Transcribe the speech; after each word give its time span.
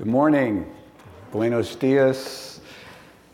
Good 0.00 0.08
morning. 0.08 0.64
Buenos 1.30 1.76
dias. 1.76 2.62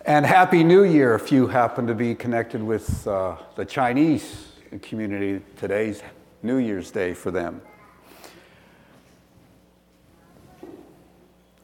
And 0.05 0.27
Happy 0.27 0.65
New 0.65 0.83
Year 0.83 1.15
if 1.15 1.31
you 1.31 1.47
happen 1.47 1.87
to 1.87 1.95
be 1.95 2.13
connected 2.13 2.61
with 2.61 3.07
uh, 3.07 3.37
the 3.55 3.65
Chinese 3.65 4.49
community. 4.83 5.45
Today's 5.55 6.03
New 6.43 6.57
Year's 6.57 6.91
Day 6.91 7.15
for 7.15 7.31
them. 7.31 7.63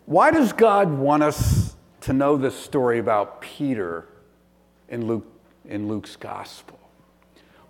Why 0.07 0.31
does 0.31 0.53
God 0.53 0.89
want 0.89 1.25
us 1.25 1.75
to 2.03 2.13
know 2.13 2.37
this 2.37 2.55
story 2.55 3.01
about 3.01 3.41
Peter 3.41 4.07
in, 4.89 5.09
Luke, 5.09 5.27
in 5.65 5.89
Luke's 5.89 6.15
gospel? 6.15 6.79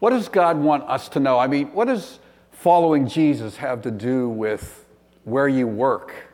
What 0.01 0.11
does 0.11 0.29
God 0.29 0.59
want 0.59 0.83
us 0.83 1.09
to 1.09 1.19
know? 1.19 1.39
I 1.39 1.47
mean, 1.47 1.69
what 1.69 1.87
does 1.87 2.19
following 2.51 3.09
Jesus 3.09 3.57
have 3.57 3.81
to 3.85 3.91
do 3.91 4.29
with 4.29 4.85
where 5.25 5.49
you 5.49 5.67
work? 5.67 6.29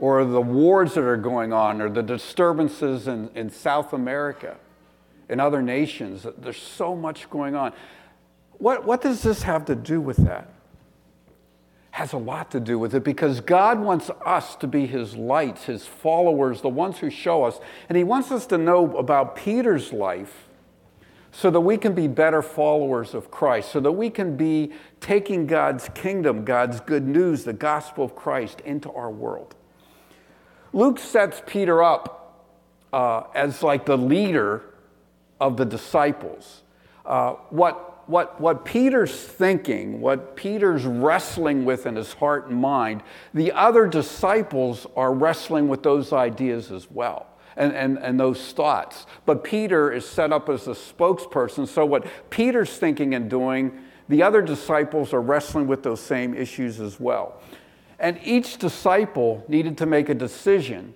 Or 0.00 0.24
the 0.24 0.40
wars 0.40 0.94
that 0.94 1.04
are 1.04 1.16
going 1.16 1.52
on, 1.52 1.80
or 1.80 1.88
the 1.88 2.02
disturbances 2.02 3.06
in, 3.06 3.30
in 3.34 3.50
South 3.50 3.92
America, 3.92 4.56
in 5.28 5.38
other 5.38 5.62
nations. 5.62 6.26
There's 6.38 6.60
so 6.60 6.96
much 6.96 7.30
going 7.30 7.54
on. 7.54 7.72
What, 8.52 8.84
what 8.84 9.02
does 9.02 9.22
this 9.22 9.42
have 9.42 9.64
to 9.66 9.74
do 9.74 10.00
with 10.00 10.16
that? 10.18 10.48
Has 11.92 12.12
a 12.12 12.18
lot 12.18 12.50
to 12.52 12.60
do 12.60 12.78
with 12.78 12.94
it 12.94 13.04
because 13.04 13.40
God 13.40 13.78
wants 13.78 14.10
us 14.24 14.56
to 14.56 14.66
be 14.66 14.86
His 14.86 15.16
lights, 15.16 15.64
His 15.64 15.86
followers, 15.86 16.62
the 16.62 16.68
ones 16.68 16.98
who 16.98 17.10
show 17.10 17.44
us. 17.44 17.60
And 17.88 17.96
He 17.96 18.04
wants 18.04 18.30
us 18.30 18.46
to 18.46 18.58
know 18.58 18.96
about 18.96 19.36
Peter's 19.36 19.92
life 19.92 20.48
so 21.32 21.50
that 21.50 21.60
we 21.60 21.76
can 21.76 21.94
be 21.94 22.08
better 22.08 22.42
followers 22.42 23.14
of 23.14 23.30
Christ, 23.30 23.70
so 23.70 23.80
that 23.80 23.92
we 23.92 24.10
can 24.10 24.36
be 24.36 24.72
taking 25.00 25.46
God's 25.46 25.88
kingdom, 25.90 26.44
God's 26.44 26.80
good 26.80 27.06
news, 27.06 27.44
the 27.44 27.52
gospel 27.52 28.04
of 28.04 28.16
Christ 28.16 28.60
into 28.62 28.90
our 28.92 29.10
world. 29.10 29.54
Luke 30.72 30.98
sets 30.98 31.42
Peter 31.46 31.82
up 31.82 32.46
uh, 32.92 33.24
as 33.34 33.62
like 33.62 33.86
the 33.86 33.98
leader 33.98 34.62
of 35.40 35.56
the 35.56 35.64
disciples. 35.64 36.62
Uh, 37.04 37.32
what, 37.50 38.08
what, 38.08 38.40
what 38.40 38.64
Peter's 38.64 39.12
thinking, 39.12 40.00
what 40.00 40.36
Peter's 40.36 40.84
wrestling 40.84 41.64
with 41.64 41.86
in 41.86 41.96
his 41.96 42.12
heart 42.14 42.48
and 42.48 42.60
mind, 42.60 43.02
the 43.34 43.52
other 43.52 43.86
disciples 43.86 44.86
are 44.96 45.12
wrestling 45.12 45.68
with 45.68 45.82
those 45.82 46.12
ideas 46.12 46.70
as 46.70 46.90
well 46.90 47.26
and, 47.56 47.72
and, 47.72 47.98
and 47.98 48.18
those 48.18 48.52
thoughts. 48.52 49.06
But 49.26 49.44
Peter 49.44 49.92
is 49.92 50.06
set 50.06 50.32
up 50.32 50.48
as 50.48 50.66
a 50.66 50.72
spokesperson. 50.72 51.66
So, 51.66 51.84
what 51.84 52.06
Peter's 52.30 52.76
thinking 52.76 53.14
and 53.14 53.28
doing, 53.28 53.78
the 54.08 54.22
other 54.22 54.42
disciples 54.42 55.12
are 55.12 55.20
wrestling 55.20 55.66
with 55.66 55.82
those 55.82 56.00
same 56.00 56.34
issues 56.34 56.80
as 56.80 56.98
well. 57.00 57.40
And 58.00 58.18
each 58.24 58.56
disciple 58.56 59.44
needed 59.46 59.76
to 59.78 59.86
make 59.86 60.08
a 60.08 60.14
decision 60.14 60.94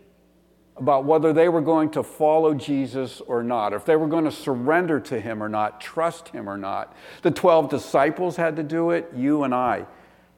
about 0.76 1.04
whether 1.04 1.32
they 1.32 1.48
were 1.48 1.60
going 1.60 1.90
to 1.90 2.02
follow 2.02 2.54
Jesus 2.54 3.20
or 3.20 3.44
not, 3.44 3.72
if 3.72 3.84
they 3.84 3.94
were 3.94 4.08
going 4.08 4.24
to 4.24 4.32
surrender 4.32 4.98
to 4.98 5.20
him 5.20 5.42
or 5.42 5.48
not, 5.48 5.80
trust 5.80 6.28
him 6.28 6.48
or 6.48 6.56
not. 6.56 6.96
The 7.22 7.30
12 7.30 7.68
disciples 7.68 8.36
had 8.36 8.56
to 8.56 8.62
do 8.62 8.90
it. 8.90 9.12
You 9.14 9.44
and 9.44 9.54
I 9.54 9.86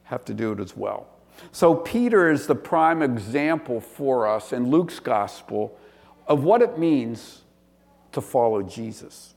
have 0.03 0.25
to 0.25 0.33
do 0.33 0.51
it 0.51 0.59
as 0.59 0.77
well. 0.77 1.07
So, 1.51 1.75
Peter 1.75 2.31
is 2.31 2.47
the 2.47 2.55
prime 2.55 3.01
example 3.01 3.79
for 3.79 4.27
us 4.27 4.51
in 4.53 4.69
Luke's 4.69 4.99
gospel 4.99 5.77
of 6.27 6.43
what 6.43 6.61
it 6.61 6.77
means 6.77 7.41
to 8.11 8.21
follow 8.21 8.63
Jesus. 8.63 9.35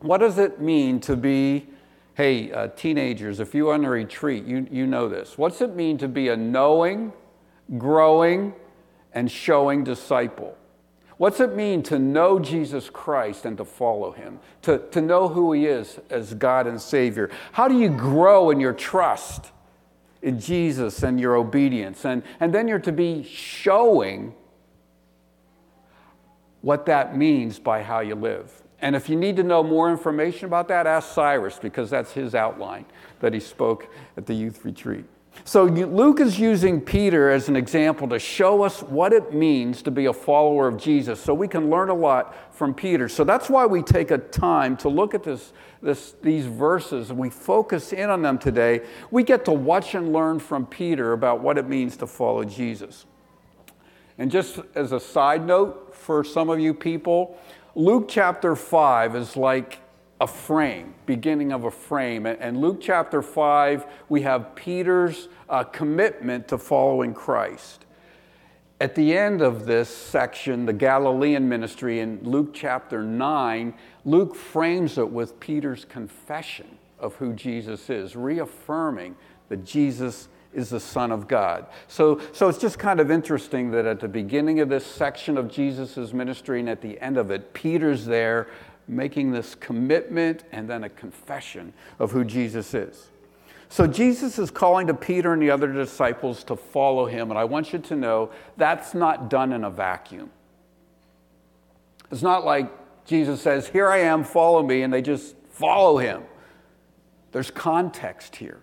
What 0.00 0.18
does 0.18 0.38
it 0.38 0.60
mean 0.60 1.00
to 1.00 1.16
be, 1.16 1.66
hey, 2.14 2.52
uh, 2.52 2.68
teenagers, 2.68 3.40
if 3.40 3.54
you're 3.54 3.74
on 3.74 3.84
a 3.84 3.90
retreat, 3.90 4.44
you, 4.44 4.66
you 4.70 4.86
know 4.86 5.08
this. 5.08 5.36
What's 5.36 5.60
it 5.60 5.74
mean 5.74 5.98
to 5.98 6.08
be 6.08 6.28
a 6.28 6.36
knowing, 6.36 7.12
growing, 7.76 8.54
and 9.12 9.30
showing 9.30 9.84
disciple? 9.84 10.56
What's 11.16 11.38
it 11.40 11.54
mean 11.54 11.82
to 11.84 11.98
know 11.98 12.40
Jesus 12.40 12.90
Christ 12.90 13.44
and 13.44 13.56
to 13.58 13.64
follow 13.64 14.10
him? 14.12 14.40
To, 14.62 14.78
to 14.90 15.00
know 15.00 15.28
who 15.28 15.52
he 15.52 15.66
is 15.66 16.00
as 16.10 16.34
God 16.34 16.66
and 16.66 16.80
Savior? 16.80 17.30
How 17.52 17.68
do 17.68 17.78
you 17.78 17.88
grow 17.88 18.50
in 18.50 18.58
your 18.58 18.72
trust 18.72 19.52
in 20.22 20.40
Jesus 20.40 21.02
and 21.02 21.20
your 21.20 21.36
obedience? 21.36 22.04
And, 22.04 22.24
and 22.40 22.52
then 22.52 22.66
you're 22.66 22.80
to 22.80 22.92
be 22.92 23.22
showing 23.22 24.34
what 26.62 26.86
that 26.86 27.16
means 27.16 27.58
by 27.58 27.82
how 27.82 28.00
you 28.00 28.14
live. 28.14 28.63
And 28.84 28.94
if 28.94 29.08
you 29.08 29.16
need 29.16 29.36
to 29.36 29.42
know 29.42 29.62
more 29.62 29.90
information 29.90 30.44
about 30.44 30.68
that, 30.68 30.86
ask 30.86 31.14
Cyrus 31.14 31.58
because 31.58 31.88
that's 31.88 32.12
his 32.12 32.34
outline 32.34 32.84
that 33.20 33.32
he 33.32 33.40
spoke 33.40 33.88
at 34.18 34.26
the 34.26 34.34
youth 34.34 34.62
retreat. 34.62 35.06
So 35.46 35.64
Luke 35.64 36.20
is 36.20 36.38
using 36.38 36.82
Peter 36.82 37.30
as 37.30 37.48
an 37.48 37.56
example 37.56 38.06
to 38.08 38.18
show 38.18 38.62
us 38.62 38.82
what 38.82 39.14
it 39.14 39.32
means 39.32 39.80
to 39.84 39.90
be 39.90 40.04
a 40.04 40.12
follower 40.12 40.68
of 40.68 40.76
Jesus 40.76 41.18
so 41.18 41.32
we 41.32 41.48
can 41.48 41.70
learn 41.70 41.88
a 41.88 41.94
lot 41.94 42.54
from 42.54 42.74
Peter. 42.74 43.08
So 43.08 43.24
that's 43.24 43.48
why 43.48 43.64
we 43.64 43.80
take 43.80 44.10
a 44.10 44.18
time 44.18 44.76
to 44.76 44.90
look 44.90 45.14
at 45.14 45.22
this, 45.24 45.54
this, 45.80 46.14
these 46.22 46.44
verses 46.44 47.08
and 47.08 47.18
we 47.18 47.30
focus 47.30 47.94
in 47.94 48.10
on 48.10 48.20
them 48.20 48.36
today. 48.36 48.82
We 49.10 49.22
get 49.22 49.46
to 49.46 49.52
watch 49.52 49.94
and 49.94 50.12
learn 50.12 50.40
from 50.40 50.66
Peter 50.66 51.14
about 51.14 51.40
what 51.40 51.56
it 51.56 51.66
means 51.66 51.96
to 51.96 52.06
follow 52.06 52.44
Jesus. 52.44 53.06
And 54.18 54.30
just 54.30 54.60
as 54.74 54.92
a 54.92 55.00
side 55.00 55.46
note 55.46 55.94
for 55.94 56.22
some 56.22 56.48
of 56.48 56.60
you 56.60 56.74
people, 56.74 57.38
Luke 57.76 58.06
chapter 58.08 58.54
5 58.54 59.16
is 59.16 59.36
like 59.36 59.80
a 60.20 60.28
frame, 60.28 60.94
beginning 61.06 61.50
of 61.50 61.64
a 61.64 61.70
frame. 61.72 62.24
And 62.24 62.60
Luke 62.60 62.78
chapter 62.80 63.20
5, 63.20 63.84
we 64.08 64.22
have 64.22 64.54
Peter's 64.54 65.28
uh, 65.48 65.64
commitment 65.64 66.46
to 66.48 66.58
following 66.58 67.12
Christ. 67.12 67.84
At 68.80 68.94
the 68.94 69.16
end 69.16 69.42
of 69.42 69.66
this 69.66 69.88
section, 69.88 70.66
the 70.66 70.72
Galilean 70.72 71.48
ministry 71.48 71.98
in 71.98 72.20
Luke 72.22 72.50
chapter 72.54 73.02
9, 73.02 73.74
Luke 74.04 74.36
frames 74.36 74.96
it 74.96 75.10
with 75.10 75.40
Peter's 75.40 75.84
confession 75.84 76.78
of 77.00 77.16
who 77.16 77.32
Jesus 77.32 77.90
is, 77.90 78.14
reaffirming 78.14 79.16
that 79.48 79.64
Jesus 79.64 80.28
is 80.54 80.70
the 80.70 80.80
Son 80.80 81.12
of 81.12 81.28
God. 81.28 81.66
So, 81.88 82.20
so 82.32 82.48
it's 82.48 82.58
just 82.58 82.78
kind 82.78 83.00
of 83.00 83.10
interesting 83.10 83.70
that 83.72 83.86
at 83.86 84.00
the 84.00 84.08
beginning 84.08 84.60
of 84.60 84.68
this 84.68 84.86
section 84.86 85.36
of 85.36 85.50
Jesus' 85.50 86.12
ministry 86.12 86.60
and 86.60 86.68
at 86.68 86.80
the 86.80 87.00
end 87.00 87.16
of 87.16 87.30
it, 87.30 87.52
Peter's 87.54 88.04
there 88.04 88.48
making 88.86 89.32
this 89.32 89.54
commitment 89.54 90.44
and 90.52 90.68
then 90.68 90.84
a 90.84 90.88
confession 90.88 91.72
of 91.98 92.12
who 92.12 92.24
Jesus 92.24 92.74
is. 92.74 93.08
So 93.68 93.86
Jesus 93.86 94.38
is 94.38 94.50
calling 94.50 94.86
to 94.86 94.94
Peter 94.94 95.32
and 95.32 95.42
the 95.42 95.50
other 95.50 95.72
disciples 95.72 96.44
to 96.44 96.56
follow 96.56 97.06
him, 97.06 97.30
and 97.30 97.38
I 97.38 97.44
want 97.44 97.72
you 97.72 97.78
to 97.80 97.96
know 97.96 98.30
that's 98.56 98.94
not 98.94 99.28
done 99.28 99.52
in 99.52 99.64
a 99.64 99.70
vacuum. 99.70 100.30
It's 102.10 102.22
not 102.22 102.44
like 102.44 102.70
Jesus 103.04 103.40
says, 103.40 103.66
Here 103.66 103.88
I 103.88 103.98
am, 103.98 104.22
follow 104.22 104.62
me, 104.62 104.82
and 104.82 104.92
they 104.92 105.02
just 105.02 105.34
follow 105.50 105.98
him. 105.98 106.22
There's 107.32 107.50
context 107.50 108.36
here. 108.36 108.60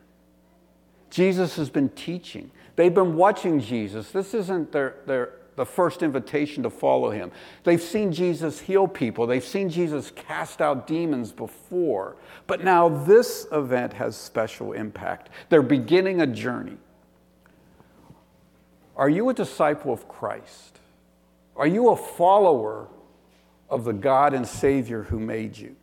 Jesus 1.11 1.57
has 1.57 1.69
been 1.69 1.89
teaching. 1.89 2.49
They've 2.75 2.93
been 2.93 3.15
watching 3.15 3.59
Jesus. 3.59 4.09
This 4.11 4.33
isn't 4.33 4.71
their, 4.71 4.95
their, 5.05 5.33
the 5.57 5.65
first 5.65 6.01
invitation 6.01 6.63
to 6.63 6.69
follow 6.69 7.11
him. 7.11 7.31
They've 7.63 7.81
seen 7.81 8.11
Jesus 8.11 8.61
heal 8.61 8.87
people, 8.87 9.27
they've 9.27 9.43
seen 9.43 9.69
Jesus 9.69 10.11
cast 10.11 10.61
out 10.61 10.87
demons 10.87 11.31
before. 11.31 12.15
But 12.47 12.63
now 12.63 12.89
this 12.89 13.45
event 13.51 13.93
has 13.93 14.15
special 14.15 14.71
impact. 14.71 15.29
They're 15.49 15.61
beginning 15.61 16.21
a 16.21 16.27
journey. 16.27 16.77
Are 18.95 19.09
you 19.09 19.29
a 19.29 19.33
disciple 19.33 19.91
of 19.91 20.07
Christ? 20.07 20.79
Are 21.55 21.67
you 21.67 21.89
a 21.89 21.97
follower 21.97 22.87
of 23.69 23.83
the 23.83 23.93
God 23.93 24.33
and 24.33 24.47
Savior 24.47 25.03
who 25.03 25.19
made 25.19 25.57
you? 25.57 25.75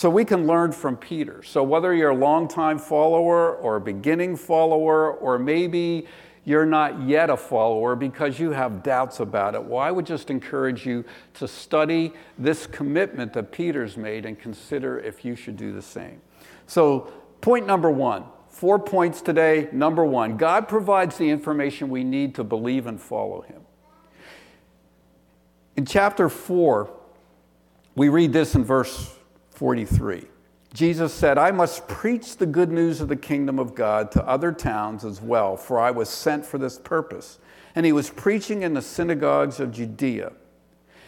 So 0.00 0.08
we 0.08 0.24
can 0.24 0.46
learn 0.46 0.72
from 0.72 0.96
Peter. 0.96 1.42
So 1.42 1.62
whether 1.62 1.94
you're 1.94 2.08
a 2.08 2.16
longtime 2.16 2.78
follower 2.78 3.56
or 3.56 3.76
a 3.76 3.80
beginning 3.82 4.34
follower, 4.34 5.12
or 5.12 5.38
maybe 5.38 6.06
you're 6.46 6.64
not 6.64 7.02
yet 7.02 7.28
a 7.28 7.36
follower 7.36 7.94
because 7.94 8.38
you 8.38 8.50
have 8.52 8.82
doubts 8.82 9.20
about 9.20 9.54
it, 9.54 9.62
well, 9.62 9.78
I 9.78 9.90
would 9.90 10.06
just 10.06 10.30
encourage 10.30 10.86
you 10.86 11.04
to 11.34 11.46
study 11.46 12.14
this 12.38 12.66
commitment 12.66 13.34
that 13.34 13.52
Peter's 13.52 13.98
made 13.98 14.24
and 14.24 14.38
consider 14.38 14.98
if 14.98 15.22
you 15.22 15.36
should 15.36 15.58
do 15.58 15.70
the 15.70 15.82
same. 15.82 16.22
So, 16.66 17.12
point 17.42 17.66
number 17.66 17.90
one 17.90 18.24
four 18.48 18.78
points 18.78 19.20
today. 19.20 19.68
Number 19.70 20.06
one, 20.06 20.38
God 20.38 20.66
provides 20.66 21.18
the 21.18 21.28
information 21.28 21.90
we 21.90 22.04
need 22.04 22.36
to 22.36 22.42
believe 22.42 22.86
and 22.86 22.98
follow 22.98 23.42
Him. 23.42 23.60
In 25.76 25.84
chapter 25.84 26.30
4, 26.30 26.90
we 27.96 28.08
read 28.08 28.32
this 28.32 28.54
in 28.54 28.64
verse 28.64 29.18
43. 29.60 30.24
Jesus 30.72 31.12
said, 31.12 31.36
I 31.36 31.50
must 31.50 31.86
preach 31.86 32.38
the 32.38 32.46
good 32.46 32.72
news 32.72 33.02
of 33.02 33.08
the 33.08 33.14
kingdom 33.16 33.58
of 33.58 33.74
God 33.74 34.10
to 34.12 34.26
other 34.26 34.52
towns 34.52 35.04
as 35.04 35.20
well, 35.20 35.54
for 35.54 35.78
I 35.78 35.90
was 35.90 36.08
sent 36.08 36.46
for 36.46 36.56
this 36.56 36.78
purpose. 36.78 37.38
And 37.74 37.84
he 37.84 37.92
was 37.92 38.08
preaching 38.08 38.62
in 38.62 38.72
the 38.72 38.80
synagogues 38.80 39.60
of 39.60 39.70
Judea. 39.70 40.32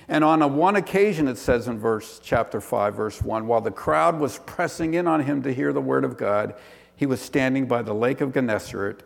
And 0.07 0.23
on 0.23 0.43
a 0.43 0.47
one 0.47 0.77
occasion, 0.77 1.29
it 1.29 1.39
says 1.39 1.67
in 1.67 1.79
verse 1.79 2.21
chapter 2.23 2.61
5, 2.61 2.95
verse 2.95 3.23
1, 3.23 3.47
while 3.47 3.63
the 3.63 3.71
crowd 3.71 4.21
was 4.21 4.39
pressing 4.41 4.93
in 4.93 5.07
on 5.07 5.23
him 5.23 5.43
to 5.45 5.55
hear 5.55 5.73
the 5.73 5.81
word 5.81 6.05
of 6.05 6.19
God, 6.19 6.55
he 6.95 7.07
was 7.07 7.23
standing 7.23 7.65
by 7.65 7.81
the 7.81 7.95
lake 7.95 8.21
of 8.21 8.35
Gennesaret. 8.35 9.03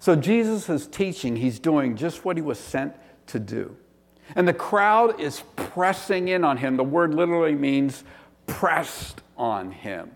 So 0.00 0.16
Jesus 0.16 0.68
is 0.68 0.86
teaching, 0.86 1.36
he's 1.36 1.58
doing 1.58 1.96
just 1.96 2.26
what 2.26 2.36
he 2.36 2.42
was 2.42 2.58
sent 2.58 2.92
to 3.28 3.38
do. 3.38 3.74
And 4.36 4.46
the 4.46 4.54
crowd 4.54 5.20
is 5.20 5.42
pressing 5.56 6.28
in 6.28 6.44
on 6.44 6.56
him. 6.56 6.76
The 6.76 6.84
word 6.84 7.14
literally 7.14 7.54
means 7.54 8.04
pressed 8.46 9.22
on 9.36 9.70
him. 9.70 10.10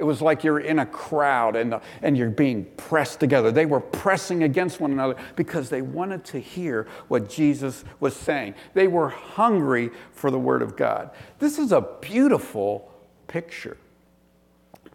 It 0.00 0.04
was 0.04 0.22
like 0.22 0.44
you're 0.44 0.60
in 0.60 0.78
a 0.78 0.86
crowd 0.86 1.56
and, 1.56 1.78
and 2.00 2.16
you're 2.16 2.30
being 2.30 2.64
pressed 2.78 3.20
together. 3.20 3.52
They 3.52 3.66
were 3.66 3.80
pressing 3.80 4.44
against 4.44 4.80
one 4.80 4.92
another 4.92 5.14
because 5.36 5.68
they 5.68 5.82
wanted 5.82 6.24
to 6.26 6.38
hear 6.40 6.86
what 7.08 7.28
Jesus 7.28 7.84
was 8.00 8.16
saying. 8.16 8.54
They 8.72 8.88
were 8.88 9.10
hungry 9.10 9.90
for 10.12 10.30
the 10.30 10.38
Word 10.38 10.62
of 10.62 10.74
God. 10.74 11.10
This 11.38 11.58
is 11.58 11.70
a 11.70 11.82
beautiful 12.00 12.90
picture. 13.28 13.76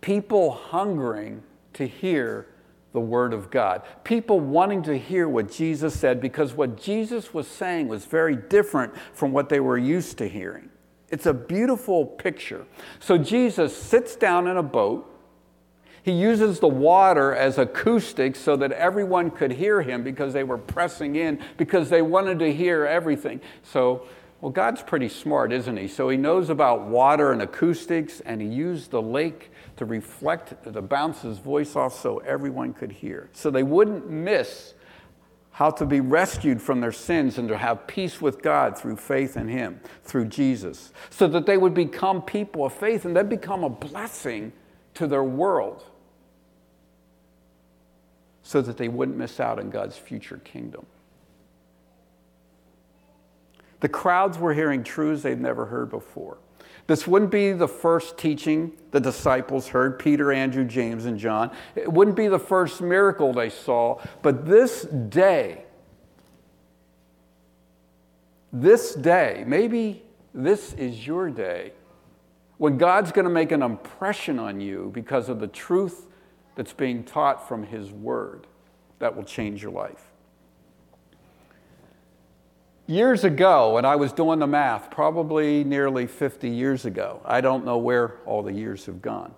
People 0.01 0.51
hungering 0.51 1.43
to 1.73 1.85
hear 1.85 2.47
the 2.95 2.99
Word 3.01 3.33
of 3.33 3.51
God. 3.51 3.83
People 4.03 4.39
wanting 4.39 4.81
to 4.83 4.97
hear 4.97 5.29
what 5.29 5.51
Jesus 5.51 5.93
said 5.99 6.19
because 6.19 6.55
what 6.55 6.81
Jesus 6.81 7.31
was 7.31 7.47
saying 7.47 7.87
was 7.87 8.05
very 8.05 8.35
different 8.35 8.93
from 9.13 9.31
what 9.31 9.49
they 9.49 9.59
were 9.59 9.77
used 9.77 10.17
to 10.17 10.27
hearing. 10.27 10.69
It's 11.09 11.27
a 11.27 11.33
beautiful 11.33 12.05
picture. 12.05 12.65
So 12.99 13.19
Jesus 13.19 13.75
sits 13.75 14.15
down 14.15 14.47
in 14.47 14.57
a 14.57 14.63
boat. 14.63 15.11
He 16.01 16.11
uses 16.11 16.59
the 16.59 16.67
water 16.67 17.35
as 17.35 17.57
acoustics 17.57 18.39
so 18.39 18.55
that 18.57 18.71
everyone 18.71 19.31
could 19.31 19.51
hear 19.51 19.81
him 19.81 20.03
because 20.03 20.33
they 20.33 20.43
were 20.43 20.57
pressing 20.57 21.15
in, 21.15 21.39
because 21.57 21.89
they 21.89 22.01
wanted 22.01 22.39
to 22.39 22.53
hear 22.53 22.85
everything. 22.85 23.41
So, 23.63 24.07
well, 24.39 24.51
God's 24.51 24.81
pretty 24.81 25.09
smart, 25.09 25.51
isn't 25.51 25.77
he? 25.77 25.87
So 25.87 26.09
he 26.09 26.17
knows 26.17 26.49
about 26.49 26.87
water 26.87 27.31
and 27.31 27.41
acoustics, 27.41 28.21
and 28.21 28.41
he 28.41 28.47
used 28.47 28.91
the 28.91 29.01
lake 29.01 29.51
to 29.77 29.85
reflect, 29.85 30.63
to 30.63 30.81
bounce 30.81 31.21
his 31.21 31.39
voice 31.39 31.75
off 31.75 31.99
so 31.99 32.19
everyone 32.19 32.73
could 32.73 32.91
hear. 32.91 33.29
So 33.33 33.51
they 33.51 33.63
wouldn't 33.63 34.09
miss 34.09 34.73
how 35.55 35.69
to 35.69 35.85
be 35.85 36.01
rescued 36.01 36.61
from 36.61 36.81
their 36.81 36.91
sins 36.91 37.37
and 37.37 37.47
to 37.47 37.57
have 37.57 37.87
peace 37.87 38.21
with 38.21 38.41
God 38.41 38.77
through 38.77 38.97
faith 38.97 39.37
in 39.37 39.47
Him, 39.47 39.79
through 40.03 40.25
Jesus, 40.25 40.91
so 41.09 41.29
that 41.29 41.45
they 41.45 41.55
would 41.55 41.73
become 41.73 42.21
people 42.21 42.65
of 42.65 42.73
faith 42.73 43.05
and 43.05 43.15
then 43.15 43.29
become 43.29 43.63
a 43.63 43.69
blessing 43.69 44.51
to 44.95 45.07
their 45.07 45.23
world, 45.23 45.81
so 48.43 48.61
that 48.61 48.75
they 48.75 48.89
wouldn't 48.89 49.17
miss 49.17 49.39
out 49.39 49.57
on 49.57 49.69
God's 49.69 49.97
future 49.97 50.41
kingdom. 50.43 50.85
The 53.79 53.87
crowds 53.87 54.37
were 54.37 54.53
hearing 54.53 54.83
truths 54.83 55.23
they'd 55.23 55.39
never 55.39 55.67
heard 55.67 55.89
before. 55.89 56.37
This 56.87 57.07
wouldn't 57.07 57.31
be 57.31 57.51
the 57.51 57.67
first 57.67 58.17
teaching 58.17 58.73
the 58.91 58.99
disciples 58.99 59.69
heard 59.69 59.97
Peter, 59.97 60.31
Andrew, 60.31 60.63
James, 60.63 61.05
and 61.05 61.17
John. 61.17 61.51
It 61.75 61.91
wouldn't 61.91 62.15
be 62.15 62.27
the 62.27 62.39
first 62.39 62.79
miracle 62.81 63.33
they 63.33 63.49
saw, 63.49 63.99
but 64.21 64.45
this 64.45 64.83
day, 64.83 65.65
this 68.53 68.93
day, 68.93 69.43
maybe 69.47 70.03
this 70.33 70.73
is 70.73 71.07
your 71.07 71.29
day, 71.29 71.73
when 72.57 72.77
God's 72.77 73.11
going 73.11 73.25
to 73.25 73.31
make 73.31 73.51
an 73.51 73.63
impression 73.63 74.37
on 74.39 74.61
you 74.61 74.91
because 74.93 75.27
of 75.27 75.39
the 75.39 75.47
truth 75.47 76.05
that's 76.55 76.71
being 76.73 77.03
taught 77.03 77.47
from 77.47 77.63
His 77.63 77.91
Word 77.91 78.47
that 78.99 79.15
will 79.15 79.23
change 79.23 79.61
your 79.61 79.71
life. 79.71 80.04
Years 82.87 83.23
ago, 83.23 83.73
when 83.73 83.85
I 83.85 83.95
was 83.95 84.13
doing 84.13 84.37
the 84.37 84.45
math, 84.47 84.91
probably 84.91 85.63
nearly 85.63 86.05
50 86.05 86.47
years 86.49 86.85
ago, 86.85 87.19
I 87.25 87.41
don't 87.41 87.65
know 87.65 87.77
where 87.77 88.17
all 88.27 88.43
the 88.43 88.53
years 88.53 88.85
have 88.85 89.01
gone. 89.01 89.33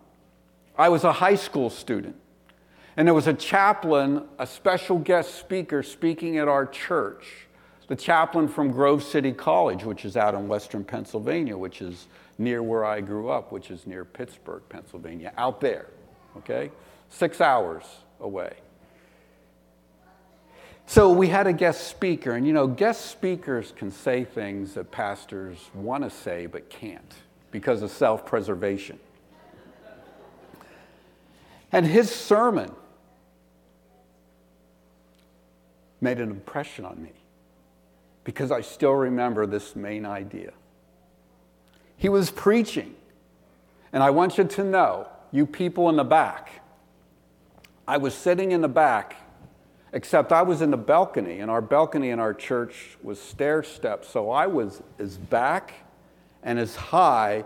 I 0.77 0.89
was 0.89 1.05
a 1.05 1.13
high 1.13 1.35
school 1.35 1.69
student, 1.69 2.17
and 2.97 3.07
there 3.07 3.13
was 3.13 3.27
a 3.27 3.33
chaplain, 3.33 4.25
a 4.37 4.45
special 4.45 4.99
guest 4.99 5.35
speaker 5.35 5.81
speaking 5.81 6.37
at 6.37 6.49
our 6.49 6.65
church, 6.65 7.47
the 7.87 7.95
chaplain 7.95 8.49
from 8.49 8.69
Grove 8.69 9.01
City 9.01 9.31
College, 9.31 9.85
which 9.85 10.03
is 10.03 10.17
out 10.17 10.35
in 10.35 10.49
western 10.49 10.83
Pennsylvania, 10.83 11.57
which 11.57 11.81
is 11.81 12.07
near 12.37 12.61
where 12.61 12.83
I 12.83 12.99
grew 12.99 13.29
up, 13.29 13.53
which 13.53 13.71
is 13.71 13.87
near 13.87 14.03
Pittsburgh, 14.03 14.61
Pennsylvania, 14.67 15.31
out 15.37 15.61
there, 15.61 15.87
okay? 16.35 16.69
Six 17.07 17.39
hours 17.39 17.85
away. 18.19 18.57
So 20.89 21.11
we 21.11 21.27
had 21.27 21.47
a 21.47 21.53
guest 21.53 21.89
speaker, 21.89 22.31
and 22.31 22.47
you 22.47 22.53
know, 22.53 22.65
guest 22.65 23.11
speakers 23.11 23.73
can 23.75 23.91
say 23.91 24.23
things 24.23 24.73
that 24.75 24.89
pastors 24.89 25.69
want 25.73 26.05
to 26.05 26.09
say 26.09 26.45
but 26.45 26.69
can't 26.69 27.13
because 27.51 27.81
of 27.81 27.91
self 27.91 28.25
preservation. 28.25 28.97
And 31.73 31.85
his 31.85 32.09
sermon 32.09 32.71
made 35.99 36.21
an 36.21 36.31
impression 36.31 36.85
on 36.85 37.03
me 37.03 37.11
because 38.23 38.49
I 38.49 38.61
still 38.61 38.93
remember 38.93 39.45
this 39.45 39.75
main 39.75 40.05
idea. 40.05 40.53
He 41.97 42.07
was 42.07 42.31
preaching, 42.31 42.95
and 43.91 44.01
I 44.01 44.11
want 44.11 44.37
you 44.37 44.45
to 44.45 44.63
know, 44.63 45.09
you 45.33 45.45
people 45.45 45.89
in 45.89 45.97
the 45.97 46.05
back, 46.05 46.61
I 47.85 47.97
was 47.97 48.13
sitting 48.13 48.53
in 48.53 48.61
the 48.61 48.69
back 48.69 49.17
Except 49.97 50.31
I 50.31 50.43
was 50.43 50.61
in 50.61 50.69
the 50.69 50.77
balcony, 50.77 51.39
and 51.39 51.49
our 51.49 51.59
balcony 51.59 52.11
in 52.11 52.19
our 52.19 52.31
church 52.31 52.97
was 53.01 53.19
stair 53.19 53.63
steps. 53.63 54.07
So 54.07 54.29
I 54.29 54.45
was 54.45 54.83
as 54.99 55.17
back 55.17 55.73
and 56.43 56.59
as 56.59 56.75
high, 56.75 57.45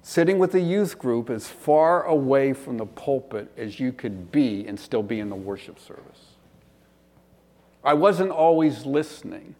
sitting 0.00 0.38
with 0.38 0.52
the 0.52 0.60
youth 0.60 0.96
group 0.96 1.28
as 1.28 1.48
far 1.48 2.04
away 2.04 2.52
from 2.52 2.78
the 2.78 2.86
pulpit 2.86 3.50
as 3.56 3.80
you 3.80 3.90
could 3.90 4.30
be 4.30 4.64
and 4.64 4.78
still 4.78 5.02
be 5.02 5.18
in 5.18 5.28
the 5.28 5.34
worship 5.34 5.80
service. 5.80 6.36
I 7.82 7.94
wasn't 7.94 8.30
always 8.30 8.86
listening, 8.86 9.56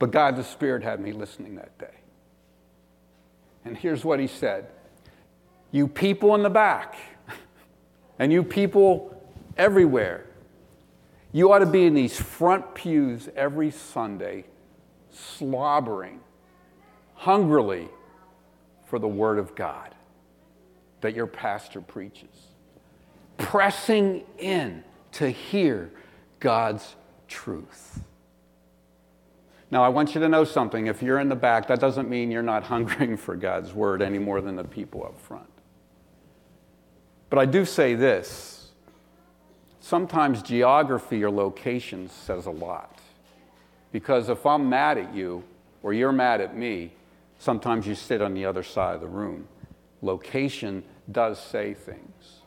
but 0.00 0.10
God 0.10 0.34
the 0.34 0.42
Spirit 0.42 0.82
had 0.82 0.98
me 0.98 1.12
listening 1.12 1.54
that 1.54 1.78
day. 1.78 1.98
And 3.64 3.78
here's 3.78 4.04
what 4.04 4.18
He 4.18 4.26
said 4.26 4.66
You 5.70 5.86
people 5.86 6.34
in 6.34 6.42
the 6.42 6.50
back, 6.50 6.96
and 8.18 8.32
you 8.32 8.42
people 8.42 9.09
everywhere, 9.60 10.24
you 11.32 11.52
ought 11.52 11.58
to 11.58 11.66
be 11.66 11.84
in 11.84 11.94
these 11.94 12.18
front 12.18 12.74
pews 12.74 13.28
every 13.36 13.70
Sunday, 13.70 14.44
slobbering, 15.10 16.20
hungrily 17.14 17.88
for 18.86 18.98
the 18.98 19.06
Word 19.06 19.38
of 19.38 19.54
God 19.54 19.94
that 21.02 21.14
your 21.14 21.26
pastor 21.26 21.80
preaches, 21.80 22.48
pressing 23.36 24.24
in 24.38 24.82
to 25.12 25.28
hear 25.28 25.90
God's 26.40 26.96
truth. 27.28 28.00
Now, 29.70 29.84
I 29.84 29.88
want 29.88 30.14
you 30.14 30.20
to 30.22 30.28
know 30.28 30.44
something. 30.44 30.88
If 30.88 31.02
you're 31.02 31.20
in 31.20 31.28
the 31.28 31.36
back, 31.36 31.68
that 31.68 31.78
doesn't 31.78 32.08
mean 32.08 32.30
you're 32.30 32.42
not 32.42 32.64
hungering 32.64 33.16
for 33.16 33.36
God's 33.36 33.72
word 33.72 34.02
any 34.02 34.18
more 34.18 34.40
than 34.40 34.56
the 34.56 34.64
people 34.64 35.04
up 35.04 35.20
front. 35.20 35.46
But 37.28 37.38
I 37.38 37.44
do 37.44 37.64
say 37.64 37.94
this 37.94 38.59
sometimes 39.80 40.42
geography 40.42 41.24
or 41.24 41.30
location 41.30 42.08
says 42.08 42.46
a 42.46 42.50
lot. 42.50 43.00
Because 43.92 44.28
if 44.28 44.46
I'm 44.46 44.68
mad 44.68 44.98
at 44.98 45.14
you 45.14 45.42
or 45.82 45.92
you're 45.92 46.12
mad 46.12 46.40
at 46.40 46.56
me, 46.56 46.92
sometimes 47.38 47.86
you 47.86 47.94
sit 47.94 48.22
on 48.22 48.34
the 48.34 48.44
other 48.44 48.62
side 48.62 48.94
of 48.94 49.00
the 49.00 49.08
room. 49.08 49.48
Location 50.02 50.84
does 51.10 51.40
say 51.42 51.74
things. 51.74 52.40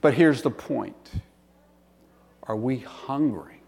But 0.00 0.14
here's 0.14 0.42
the 0.42 0.50
point 0.50 1.10
Are 2.42 2.56
we 2.56 2.78
hungry 2.78 3.60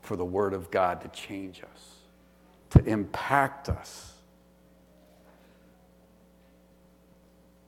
for 0.00 0.16
the 0.16 0.24
Word 0.24 0.52
of 0.52 0.70
God 0.70 1.00
to 1.02 1.08
change 1.08 1.62
us, 1.62 1.96
to 2.70 2.84
impact 2.84 3.68
us? 3.68 4.11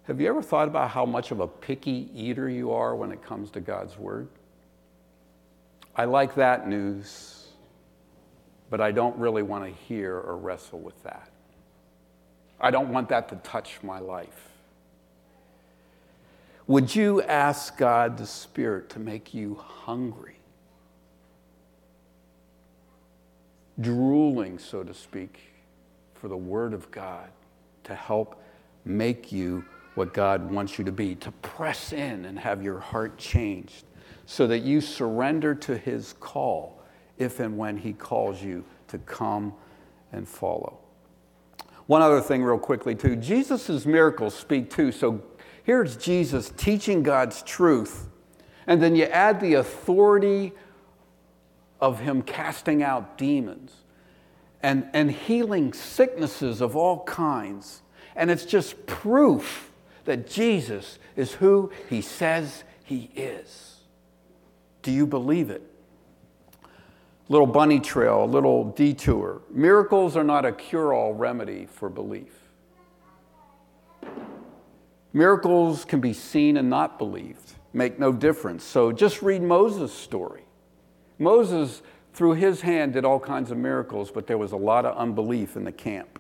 Have 0.07 0.21
you 0.21 0.29
ever 0.29 0.43
thought 0.43 0.69
about 0.69 0.91
how 0.91 1.07
much 1.07 1.31
of 1.31 1.41
a 1.41 1.49
picky 1.49 2.11
eater 2.15 2.49
you 2.49 2.73
are 2.73 2.95
when 2.95 3.11
it 3.11 3.23
comes 3.23 3.51
to 3.53 3.61
God's 3.61 3.99
Word? 3.99 4.29
I 5.97 6.05
like 6.05 6.35
that 6.35 6.69
news, 6.69 7.47
but 8.69 8.81
I 8.81 8.91
don't 8.91 9.17
really 9.17 9.43
want 9.43 9.65
to 9.65 9.71
hear 9.71 10.15
or 10.15 10.37
wrestle 10.37 10.81
with 10.81 11.03
that. 11.05 11.31
I 12.61 12.71
don't 12.71 12.91
want 12.91 13.09
that 13.09 13.29
to 13.31 13.37
touch 13.37 13.79
my 13.83 13.99
life. 13.99 14.49
Would 16.67 16.95
you 16.95 17.23
ask 17.23 17.77
God 17.79 18.19
the 18.19 18.27
Spirit 18.27 18.91
to 18.91 18.99
make 18.99 19.33
you 19.33 19.55
hungry? 19.55 20.37
Drooling, 23.81 24.59
so 24.59 24.83
to 24.83 24.95
speak, 24.95 25.41
for 26.15 26.29
the 26.29 26.37
Word 26.37 26.75
of 26.75 26.91
God 26.91 27.29
to 27.85 27.95
help 27.95 28.43
make 28.85 29.33
you 29.33 29.65
what 29.95 30.13
God 30.13 30.51
wants 30.51 30.79
you 30.79 30.85
to 30.85 30.93
be, 30.93 31.15
to 31.17 31.31
press 31.31 31.93
in 31.93 32.25
and 32.25 32.39
have 32.39 32.63
your 32.63 32.79
heart 32.79 33.17
changed 33.17 33.85
so 34.27 34.47
that 34.47 34.61
you 34.61 34.81
surrender 34.81 35.55
to 35.55 35.77
His 35.77 36.15
call 36.21 36.83
if 37.19 37.41
and 37.41 37.57
when 37.57 37.77
He 37.77 37.93
calls 37.93 38.43
you 38.43 38.65
to 38.89 38.99
come 38.99 39.55
and 40.13 40.29
follow. 40.29 40.79
One 41.87 42.03
other 42.03 42.21
thing, 42.21 42.43
real 42.43 42.59
quickly, 42.59 42.95
too 42.95 43.17
Jesus' 43.17 43.85
miracles 43.85 44.35
speak 44.35 44.71
too. 44.71 44.91
So 44.91 45.23
Here's 45.65 45.97
Jesus 45.97 46.53
teaching 46.59 47.03
God's 47.03 47.43
truth, 47.43 48.07
and 48.67 48.83
then 48.83 48.95
you 48.95 49.05
add 49.05 49.41
the 49.41 49.55
authority 49.55 50.53
of 51.81 52.01
him 52.01 52.21
casting 52.21 52.83
out 52.83 53.17
demons 53.17 53.73
and, 54.63 54.87
and 54.93 55.11
healing 55.11 55.73
sicknesses 55.73 56.61
of 56.61 56.77
all 56.77 57.03
kinds. 57.05 57.81
And 58.15 58.31
it's 58.31 58.45
just 58.45 58.85
proof 58.85 59.73
that 60.05 60.29
Jesus 60.29 60.99
is 61.17 61.33
who 61.33 61.71
he 61.89 62.01
says 62.01 62.65
he 62.85 63.11
is. 63.15 63.81
Do 64.83 64.91
you 64.91 65.07
believe 65.07 65.51
it? 65.51 65.63
Little 67.29 67.47
bunny 67.47 67.81
trail, 67.81 68.25
a 68.25 68.27
little 68.27 68.65
detour. 68.65 69.41
Miracles 69.51 70.17
are 70.17 70.25
not 70.25 70.45
a 70.45 70.53
cure 70.53 70.93
all 70.93 71.15
remedy 71.15 71.67
for 71.67 71.89
belief. 71.89 72.33
Miracles 75.15 75.85
can 75.85 76.01
be 76.01 76.13
seen 76.13 76.57
and 76.57 76.69
not 76.69 76.99
believed, 76.99 77.55
make 77.73 77.99
no 77.99 78.13
difference. 78.13 78.65
So 78.65 78.93
just 78.93 79.23
read 79.23 79.43
Moses' 79.43 79.95
story. 79.95 80.43
Moses, 81.19 81.83
through 82.13 82.35
his 82.35 82.61
hand, 82.61 82.93
did 82.93 83.05
all 83.05 83.21
kinds 83.21 83.51
of 83.51 83.57
miracles, 83.57 84.11
but 84.11 84.27
there 84.27 84.37
was 84.37 84.53
a 84.53 84.57
lot 84.57 84.85
of 84.85 84.97
unbelief 84.97 85.57
in 85.57 85.65
the 85.65 85.73
camp. 85.73 86.19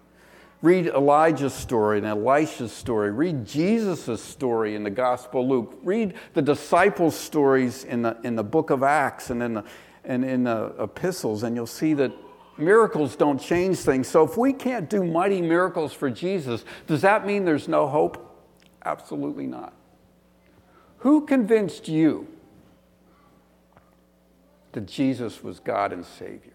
Read 0.64 0.86
Elijah's 0.86 1.52
story 1.52 1.98
and 1.98 2.06
Elisha's 2.06 2.72
story. 2.72 3.10
Read 3.10 3.44
Jesus' 3.44 4.24
story 4.24 4.74
in 4.74 4.82
the 4.82 4.88
Gospel 4.88 5.42
of 5.42 5.48
Luke. 5.48 5.78
Read 5.82 6.14
the 6.32 6.40
disciples' 6.40 7.14
stories 7.14 7.84
in 7.84 8.00
the, 8.00 8.16
in 8.24 8.34
the 8.34 8.42
book 8.42 8.70
of 8.70 8.82
Acts 8.82 9.28
and 9.28 9.42
in 9.42 9.52
the, 9.52 9.64
and 10.06 10.24
in 10.24 10.44
the 10.44 10.74
epistles, 10.80 11.42
and 11.42 11.54
you'll 11.54 11.66
see 11.66 11.92
that 11.92 12.12
miracles 12.56 13.14
don't 13.14 13.38
change 13.38 13.76
things. 13.76 14.08
So 14.08 14.24
if 14.24 14.38
we 14.38 14.54
can't 14.54 14.88
do 14.88 15.04
mighty 15.04 15.42
miracles 15.42 15.92
for 15.92 16.08
Jesus, 16.08 16.64
does 16.86 17.02
that 17.02 17.26
mean 17.26 17.44
there's 17.44 17.68
no 17.68 17.86
hope? 17.86 18.34
Absolutely 18.86 19.46
not. 19.46 19.74
Who 21.00 21.26
convinced 21.26 21.88
you 21.88 22.26
that 24.72 24.86
Jesus 24.86 25.44
was 25.44 25.60
God 25.60 25.92
and 25.92 26.06
Savior? 26.06 26.54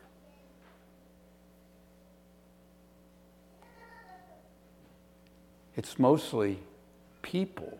It's 5.79 5.97
mostly 5.97 6.59
people 7.21 7.77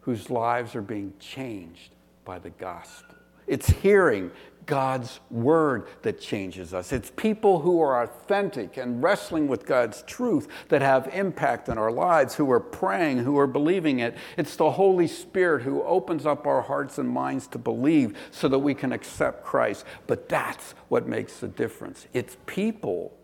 whose 0.00 0.30
lives 0.30 0.74
are 0.74 0.80
being 0.80 1.12
changed 1.20 1.94
by 2.24 2.38
the 2.38 2.48
gospel. 2.48 3.16
It's 3.46 3.68
hearing 3.68 4.30
God's 4.64 5.20
word 5.30 5.88
that 6.00 6.22
changes 6.22 6.72
us. 6.72 6.90
It's 6.90 7.12
people 7.16 7.60
who 7.60 7.82
are 7.82 8.02
authentic 8.02 8.78
and 8.78 9.02
wrestling 9.02 9.46
with 9.46 9.66
God's 9.66 10.00
truth 10.04 10.48
that 10.70 10.80
have 10.80 11.10
impact 11.12 11.68
in 11.68 11.76
our 11.76 11.92
lives, 11.92 12.34
who 12.34 12.50
are 12.50 12.60
praying, 12.60 13.18
who 13.18 13.38
are 13.38 13.46
believing 13.46 13.98
it. 13.98 14.16
It's 14.38 14.56
the 14.56 14.70
Holy 14.70 15.06
Spirit 15.06 15.64
who 15.64 15.82
opens 15.82 16.24
up 16.24 16.46
our 16.46 16.62
hearts 16.62 16.96
and 16.96 17.10
minds 17.10 17.46
to 17.48 17.58
believe 17.58 18.16
so 18.30 18.48
that 18.48 18.60
we 18.60 18.72
can 18.72 18.90
accept 18.90 19.44
Christ. 19.44 19.84
But 20.06 20.30
that's 20.30 20.72
what 20.88 21.06
makes 21.06 21.40
the 21.40 21.48
difference. 21.48 22.06
It's 22.14 22.38
people 22.46 23.17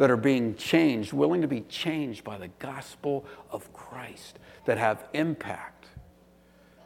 that 0.00 0.10
are 0.10 0.16
being 0.16 0.54
changed, 0.54 1.12
willing 1.12 1.42
to 1.42 1.46
be 1.46 1.60
changed 1.60 2.24
by 2.24 2.38
the 2.38 2.48
gospel 2.58 3.26
of 3.50 3.70
Christ, 3.74 4.38
that 4.64 4.78
have 4.78 5.04
impact. 5.12 5.88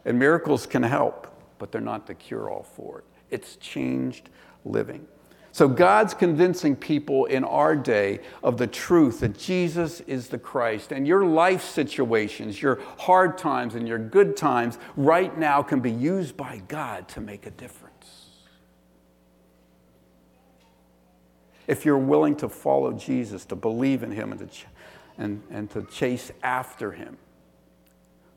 And 0.05 0.19
miracles 0.19 0.67
can 0.67 0.83
help, 0.83 1.33
but 1.59 1.71
they're 1.71 1.81
not 1.81 2.09
the 2.09 2.15
cure 2.15 2.51
all 2.51 2.65
for 2.65 2.99
it. 2.99 3.05
It's 3.31 3.55
changed 3.55 4.31
living. 4.65 5.07
So 5.53 5.69
God's 5.69 6.13
convincing 6.13 6.75
people 6.75 7.27
in 7.27 7.45
our 7.45 7.77
day 7.77 8.19
of 8.43 8.59
the 8.59 8.67
truth 8.67 9.21
that 9.21 9.39
Jesus 9.39 10.01
is 10.01 10.27
the 10.27 10.39
Christ. 10.39 10.91
And 10.91 11.07
your 11.07 11.25
life 11.25 11.63
situations, 11.63 12.61
your 12.61 12.81
hard 12.99 13.39
times 13.39 13.77
and 13.77 13.87
your 13.87 14.01
good 14.01 14.37
times 14.37 14.77
right 14.97 15.39
now 15.39 15.63
can 15.63 15.79
be 15.79 15.93
used 15.93 16.37
by 16.37 16.63
God 16.67 17.07
to 17.11 17.21
make 17.21 17.47
a 17.47 17.53
difference. 17.53 17.84
If 21.67 21.85
you're 21.85 21.99
willing 21.99 22.37
to 22.37 22.49
follow 22.49 22.93
Jesus, 22.93 23.45
to 23.47 23.57
believe 23.57 24.03
in 24.03 24.11
him 24.11 24.33
and 24.33 24.41
to, 24.41 24.47
ch- 24.47 24.67
and, 25.19 25.43
and 25.51 25.71
to 25.71 25.83
chase 25.85 26.31
after 26.43 26.93
him. 26.93 27.17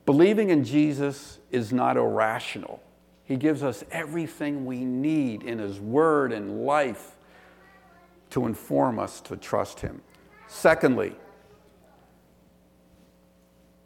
Believing 0.06 0.48
in 0.48 0.64
Jesus 0.64 1.38
is 1.50 1.70
not 1.72 1.98
irrational. 1.98 2.80
He 3.28 3.36
gives 3.36 3.62
us 3.62 3.84
everything 3.90 4.64
we 4.64 4.82
need 4.82 5.42
in 5.42 5.58
His 5.58 5.78
Word 5.78 6.32
and 6.32 6.64
life 6.64 7.18
to 8.30 8.46
inform 8.46 8.98
us 8.98 9.20
to 9.20 9.36
trust 9.36 9.80
Him. 9.80 10.00
Secondly, 10.46 11.14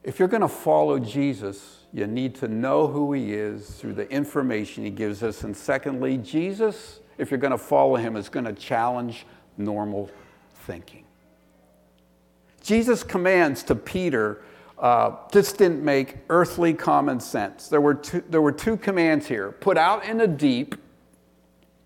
if 0.04 0.20
you're 0.20 0.28
going 0.28 0.42
to 0.42 0.48
follow 0.48 1.00
Jesus, 1.00 1.80
you 1.92 2.06
need 2.06 2.36
to 2.36 2.46
know 2.46 2.86
who 2.86 3.12
He 3.12 3.32
is 3.32 3.70
through 3.70 3.94
the 3.94 4.08
information 4.08 4.84
He 4.84 4.90
gives 4.90 5.24
us. 5.24 5.42
And 5.42 5.56
secondly, 5.56 6.18
Jesus, 6.18 7.00
if 7.18 7.30
you're 7.30 7.40
going 7.40 7.52
to 7.52 7.58
follow 7.58 7.96
Him, 7.96 8.16
is 8.16 8.28
going 8.28 8.46
to 8.46 8.52
challenge 8.52 9.26
normal 9.56 10.10
thinking. 10.54 11.04
Jesus 12.62 13.02
commands 13.02 13.62
to 13.64 13.74
Peter 13.74 14.42
uh, 14.82 15.14
this 15.30 15.52
didn't 15.52 15.82
make 15.84 16.16
earthly 16.28 16.74
common 16.74 17.20
sense. 17.20 17.68
There 17.68 17.80
were, 17.80 17.94
two, 17.94 18.24
there 18.28 18.42
were 18.42 18.50
two 18.50 18.76
commands 18.76 19.28
here 19.28 19.52
put 19.52 19.78
out 19.78 20.04
in 20.04 20.18
the 20.18 20.26
deep, 20.26 20.74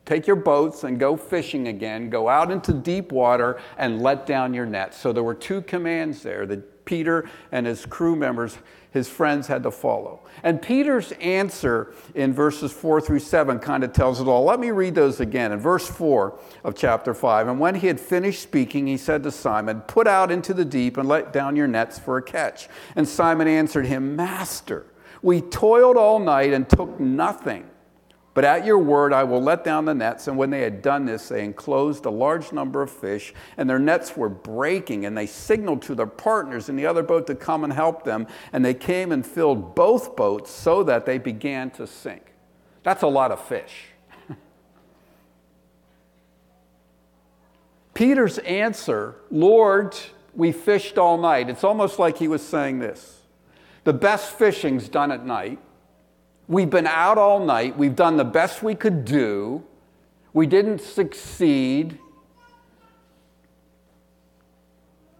take 0.07 0.27
your 0.27 0.37
boats 0.37 0.83
and 0.83 0.99
go 0.99 1.15
fishing 1.15 1.69
again, 1.69 2.09
go 2.09 2.27
out 2.27 2.51
into 2.51 2.73
deep 2.73 3.13
water 3.13 3.61
and 3.77 4.01
let 4.01 4.25
down 4.25 4.55
your 4.55 4.65
nets. 4.65 4.97
So 4.97 5.13
there 5.13 5.23
were 5.23 5.35
two 5.35 5.61
commands 5.61 6.23
there 6.23 6.47
that 6.47 6.63
Peter 6.87 7.29
and 7.53 7.67
his 7.67 7.85
crew 7.85 8.17
members 8.17 8.57
his 8.97 9.09
friends 9.11 9.47
had 9.47 9.63
to 9.63 9.71
follow. 9.71 10.21
And 10.43 10.63
Peter's 10.63 11.13
answer 11.21 11.93
in 12.15 12.33
verses 12.33 12.73
4 12.73 13.03
through 13.03 13.19
7 13.19 13.59
kind 13.59 13.85
of 13.85 13.93
tells 13.93 14.23
it 14.23 14.27
all. 14.27 14.45
Let 14.45 14.59
me 14.59 14.71
read 14.71 14.95
those 14.95 15.21
again. 15.21 15.53
In 15.53 15.59
verse 15.59 15.87
4 15.87 16.39
of 16.65 16.75
chapter 16.75 17.13
5, 17.13 17.49
and 17.49 17.61
when 17.61 17.75
he 17.75 17.89
had 17.89 18.01
finished 18.01 18.43
speaking, 18.43 18.87
he 18.87 18.97
said 18.97 19.23
to 19.25 19.31
Simon, 19.31 19.83
Put 19.83 20.07
out 20.07 20.33
into 20.33 20.55
the 20.55 20.65
deep 20.65 20.97
and 20.97 21.07
let 21.07 21.31
down 21.31 21.57
your 21.57 21.69
nets 21.69 21.99
for 21.99 22.17
a 22.17 22.23
catch. 22.23 22.69
And 22.97 23.07
Simon 23.07 23.47
answered 23.47 23.85
him, 23.85 24.17
Master, 24.17 24.87
we 25.21 25.43
toiled 25.43 25.99
all 25.99 26.19
night 26.19 26.55
and 26.55 26.67
took 26.67 26.99
nothing. 26.99 27.69
But 28.37 28.45
at 28.45 28.67
your 28.67 28.79
word, 28.79 29.15
I 29.15 29.25
will 29.25 29.43
let 29.43 29.65
down 29.65 29.87
the 29.87 29.95
nets. 29.95 30.29
And 30.29 30.37
when 30.37 30.51
they 30.51 30.61
had 30.61 30.83
done 30.83 31.07
this, 31.07 31.31
they 31.31 31.43
enclosed 31.43 32.05
a 32.05 32.11
large 32.11 32.53
number 32.53 32.83
of 32.83 32.91
fish, 32.91 33.33
and 33.57 33.69
their 33.69 33.79
nets 33.79 34.15
were 34.15 34.29
breaking. 34.29 35.07
And 35.07 35.17
they 35.17 35.25
signaled 35.25 35.81
to 35.83 35.95
their 35.95 36.05
partners 36.05 36.69
in 36.69 36.77
the 36.77 36.85
other 36.85 37.03
boat 37.03 37.27
to 37.29 37.35
come 37.35 37.65
and 37.65 37.73
help 37.73 38.05
them. 38.05 38.27
And 38.53 38.63
they 38.63 38.75
came 38.75 39.11
and 39.11 39.25
filled 39.25 39.75
both 39.75 40.17
boats 40.17 40.51
so 40.51 40.83
that 40.83 41.07
they 41.07 41.17
began 41.17 41.71
to 41.71 41.87
sink. 41.87 42.35
That's 42.83 43.03
a 43.03 43.07
lot 43.07 43.33
of 43.33 43.43
fish. 43.43 43.87
Peter's 47.95 48.37
answer, 48.41 49.15
Lord, 49.31 49.97
we 50.35 50.53
fished 50.53 50.99
all 50.99 51.17
night. 51.17 51.49
It's 51.49 51.65
almost 51.65 51.99
like 51.99 52.19
he 52.19 52.29
was 52.29 52.47
saying 52.47 52.81
this 52.81 53.23
The 53.85 53.95
best 53.95 54.33
fishing's 54.33 54.91
done 54.91 55.11
at 55.11 55.25
night. 55.25 55.59
We've 56.49 56.71
been 56.71 56.87
out 56.87 57.19
all 57.19 57.45
night. 57.45 57.77
We've 57.77 57.97
done 57.97 58.17
the 58.17 58.25
best 58.25 58.63
we 58.63 58.75
could 58.75 59.05
do. 59.05 59.65
We 60.33 60.47
didn't 60.47 60.81
succeed. 60.81 61.99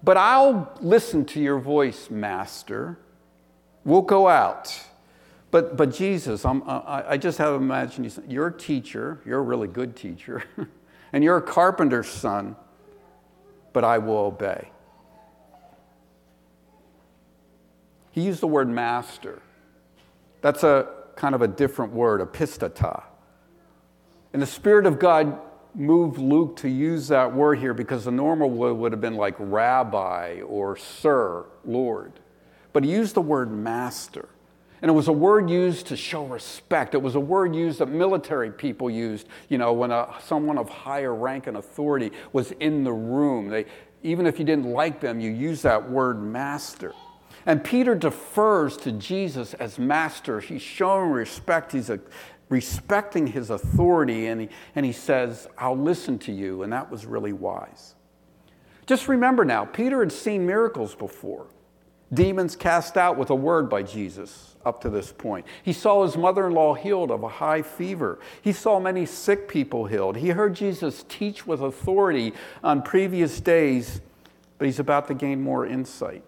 But 0.05 0.17
I'll 0.17 0.73
listen 0.81 1.25
to 1.27 1.41
your 1.41 1.59
voice, 1.59 2.11
Master. 2.11 2.99
We'll 3.85 4.03
go 4.03 4.29
out. 4.29 4.79
But, 5.51 5.77
but 5.77 5.93
Jesus, 5.93 6.45
I'm, 6.45 6.63
I, 6.69 7.05
I 7.11 7.17
just 7.17 7.39
have 7.39 7.49
to 7.49 7.55
imagine 7.55 8.05
you, 8.05 8.11
you're 8.29 8.47
a 8.49 8.53
teacher, 8.57 9.21
you're 9.25 9.39
a 9.39 9.43
really 9.43 9.69
good 9.69 9.97
teacher, 9.97 10.45
and 11.13 11.25
you're 11.25 11.37
a 11.37 11.43
carpenter's 11.43 12.09
son, 12.09 12.57
but 13.73 13.85
I 13.85 13.99
will 13.99 14.19
obey. 14.19 14.71
He 18.11 18.23
used 18.23 18.41
the 18.41 18.49
word 18.49 18.69
master. 18.69 19.41
That's 20.41 20.63
a, 20.63 20.89
kind 21.17 21.35
of 21.35 21.43
a 21.43 21.49
different 21.49 21.93
word, 21.93 22.21
epistata. 22.21 23.03
And 24.33 24.41
the 24.41 24.47
Spirit 24.47 24.87
of 24.87 24.99
God 24.99 25.39
moved 25.75 26.19
Luke 26.19 26.57
to 26.57 26.69
use 26.69 27.09
that 27.09 27.35
word 27.35 27.59
here 27.59 27.75
because 27.75 28.05
the 28.05 28.11
normal 28.11 28.51
word 28.51 28.75
would 28.75 28.93
have 28.93 29.01
been 29.01 29.17
like 29.17 29.35
rabbi 29.39 30.41
or 30.41 30.77
sir, 30.77 31.45
Lord. 31.65 32.13
But 32.73 32.85
he 32.85 32.91
used 32.91 33.15
the 33.15 33.23
word 33.23 33.51
master. 33.51 34.29
And 34.83 34.91
it 34.91 34.95
was 34.95 35.09
a 35.09 35.13
word 35.13 35.49
used 35.49 35.87
to 35.87 35.97
show 35.97 36.27
respect. 36.27 36.95
It 36.95 37.01
was 37.01 37.15
a 37.15 37.21
word 37.21 37.55
used 37.55 37.79
that 37.79 37.87
military 37.87 38.51
people 38.51 38.91
used, 38.91 39.27
you 39.49 39.57
know, 39.57 39.73
when 39.73 39.91
a, 39.91 40.15
someone 40.25 40.59
of 40.59 40.69
higher 40.69 41.15
rank 41.15 41.47
and 41.47 41.57
authority 41.57 42.13
was 42.33 42.53
in 42.53 42.85
the 42.85 42.93
room. 42.93 43.49
They, 43.49 43.65
even 44.03 44.27
if 44.27 44.39
you 44.39 44.45
didn't 44.45 44.71
like 44.71 45.01
them, 45.01 45.19
you 45.19 45.31
use 45.31 45.63
that 45.63 45.91
word 45.91 46.23
master. 46.23 46.93
And 47.47 47.63
Peter 47.63 47.95
defers 47.95 48.77
to 48.79 48.93
Jesus 48.93 49.55
as 49.55 49.79
master. 49.79 50.41
He's 50.41 50.63
showing 50.63 51.11
respect. 51.11 51.73
He's 51.73 51.91
a, 51.91 52.01
respecting 52.49 53.29
his 53.29 53.51
authority, 53.51 54.27
and 54.27 54.41
he, 54.43 54.49
and 54.75 54.85
he 54.85 54.93
says, 54.93 55.49
I'll 55.57 55.79
listen 55.79 56.19
to 56.21 56.33
you. 56.33 56.65
And 56.65 56.73
that 56.73 56.91
was 56.91 57.07
really 57.07 57.33
wise. 57.33 57.95
Just 58.87 59.09
remember 59.09 59.45
now, 59.45 59.65
Peter 59.65 60.01
had 60.01 60.13
seen 60.13 60.47
miracles 60.47 60.95
before. 60.95 61.47
demons 62.13 62.55
cast 62.57 62.97
out 62.97 63.17
with 63.17 63.31
a 63.31 63.35
word 63.35 63.69
by 63.69 63.83
Jesus 63.83 64.57
up 64.65 64.81
to 64.81 64.91
this 64.91 65.13
point. 65.13 65.47
He 65.63 65.73
saw 65.73 66.05
his 66.05 66.17
mother 66.17 66.47
in 66.47 66.55
law 66.55 66.75
healed 66.75 67.11
of 67.11 67.23
a 67.23 67.29
high 67.29 67.63
fever. 67.63 68.19
He 68.43 68.53
saw 68.53 68.79
many 68.79 69.07
sick 69.07 69.49
people 69.49 69.87
healed. 69.87 70.17
He 70.17 70.31
heard 70.31 70.55
Jesus 70.55 71.05
teach 71.09 71.47
with 71.47 71.61
authority 71.61 72.33
on 72.63 72.83
previous 72.83 73.41
days, 73.41 74.01
but 74.59 74.67
he's 74.67 74.79
about 74.79 75.09
to 75.09 75.15
gain 75.15 75.43
more 75.43 75.67
insight. 75.67 76.23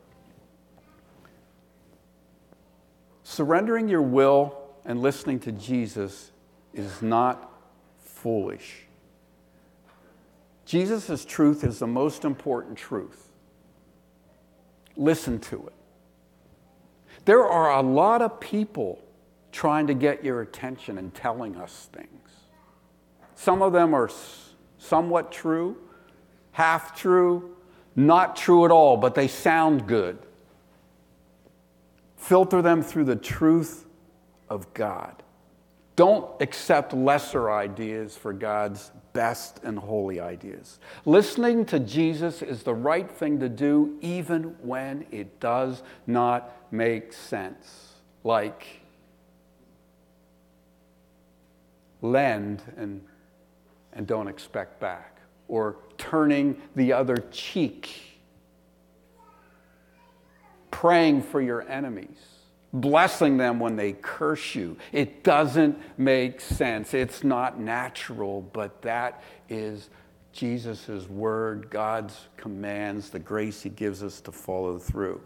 Surrendering 3.31 3.91
your 3.91 4.01
will 4.01 4.59
and 4.87 5.03
listening 5.03 5.39
to 5.39 5.53
Jesus 5.53 6.33
is 6.73 7.03
not 7.03 7.53
foolish. 7.99 8.87
Jesus' 10.65 11.27
truth 11.27 11.63
is 11.63 11.79
the 11.79 11.87
most 11.87 12.25
important 12.25 12.79
truth. 12.79 13.29
Listen 14.97 15.39
to 15.41 15.67
it. 15.67 15.75
There 17.27 17.45
are 17.45 17.79
a 17.79 17.83
lot 17.83 18.23
of 18.23 18.41
people 18.41 18.99
trying 19.53 19.89
to 19.89 19.95
get 19.95 20.25
your 20.25 20.41
attention 20.41 20.97
and 20.97 21.15
telling 21.15 21.55
us 21.57 21.91
things. 21.93 22.31
Some 23.35 23.61
of 23.61 23.75
them 23.75 23.93
are 23.93 24.11
somewhat 24.79 25.31
true, 25.31 25.77
half 26.53 26.99
true, 26.99 27.57
not 27.95 28.37
true 28.37 28.65
at 28.65 28.71
all, 28.71 28.97
but 28.97 29.15
they 29.15 29.29
sound 29.29 29.87
good. 29.87 30.19
Filter 32.19 32.61
them 32.61 32.83
through 32.83 33.05
the 33.05 33.17
truth 33.17 33.87
of 34.51 34.75
God. 34.75 35.23
Don't 35.97 36.31
accept 36.41 36.93
lesser 36.93 37.51
ideas 37.51 38.17
for 38.17 38.33
God's 38.33 38.93
best 39.13 39.61
and 39.65 39.79
holy 39.79 40.21
ideas. 40.21 40.79
Listening 41.05 41.65
to 41.67 41.81
Jesus 41.81 42.43
is 42.43 42.63
the 42.63 42.75
right 42.75 43.11
thing 43.11 43.41
to 43.41 43.49
do 43.49 43.97
even 44.01 44.55
when 44.63 45.07
it 45.11 45.41
does 45.41 45.83
not 46.07 46.55
make 46.71 47.13
sense. 47.13 47.95
Like, 48.23 48.83
lend 52.01 52.63
and, 52.77 53.01
and 53.93 54.07
don't 54.07 54.29
expect 54.29 54.79
back, 54.79 55.21
or 55.49 55.79
turning 55.97 56.61
the 56.77 56.93
other 56.93 57.17
cheek, 57.33 58.08
praying 60.81 61.23
for 61.23 61.41
your 61.41 61.69
enemies 61.69 62.39
blessing 62.73 63.37
them 63.37 63.59
when 63.59 63.77
they 63.77 63.93
curse 63.93 64.55
you. 64.55 64.77
It 64.93 65.25
doesn't 65.25 65.79
make 65.99 66.41
sense. 66.41 66.95
It's 66.95 67.25
not 67.25 67.59
natural, 67.59 68.43
but 68.43 68.83
that 68.83 69.23
is 69.49 69.91
Jesus' 70.33 71.09
word, 71.09 71.71
God's 71.71 72.29
commands, 72.37 73.11
the 73.11 73.19
grace 73.19 73.63
he 73.63 73.71
gives 73.71 74.03
us 74.03 74.21
to 74.23 74.33
follow 74.33 74.79
through. 74.79 75.21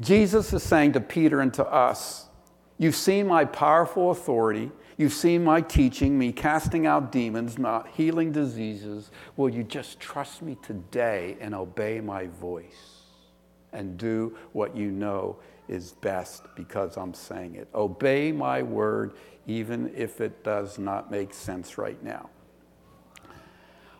Jesus 0.00 0.52
is 0.52 0.62
saying 0.62 0.92
to 0.92 1.00
Peter 1.00 1.40
and 1.40 1.52
to 1.54 1.66
us, 1.66 2.26
You've 2.78 2.96
seen 2.96 3.26
my 3.26 3.44
powerful 3.44 4.10
authority. 4.10 4.70
You've 4.96 5.12
seen 5.12 5.44
my 5.44 5.60
teaching, 5.60 6.18
me 6.18 6.32
casting 6.32 6.86
out 6.86 7.12
demons, 7.12 7.58
not 7.58 7.88
healing 7.88 8.32
diseases. 8.32 9.10
Will 9.36 9.50
you 9.50 9.64
just 9.64 10.00
trust 10.00 10.40
me 10.40 10.56
today 10.62 11.36
and 11.40 11.54
obey 11.54 12.00
my 12.00 12.28
voice 12.28 12.99
and 13.72 13.96
do 13.96 14.36
what 14.52 14.76
you 14.76 14.90
know 14.90 15.36
is 15.68 15.92
best 15.92 16.42
because 16.56 16.96
I'm 16.96 17.14
saying 17.14 17.54
it. 17.54 17.68
Obey 17.74 18.32
my 18.32 18.62
word, 18.62 19.12
even 19.46 19.92
if 19.96 20.20
it 20.20 20.42
does 20.42 20.78
not 20.78 21.10
make 21.10 21.32
sense 21.32 21.78
right 21.78 22.02
now. 22.02 22.28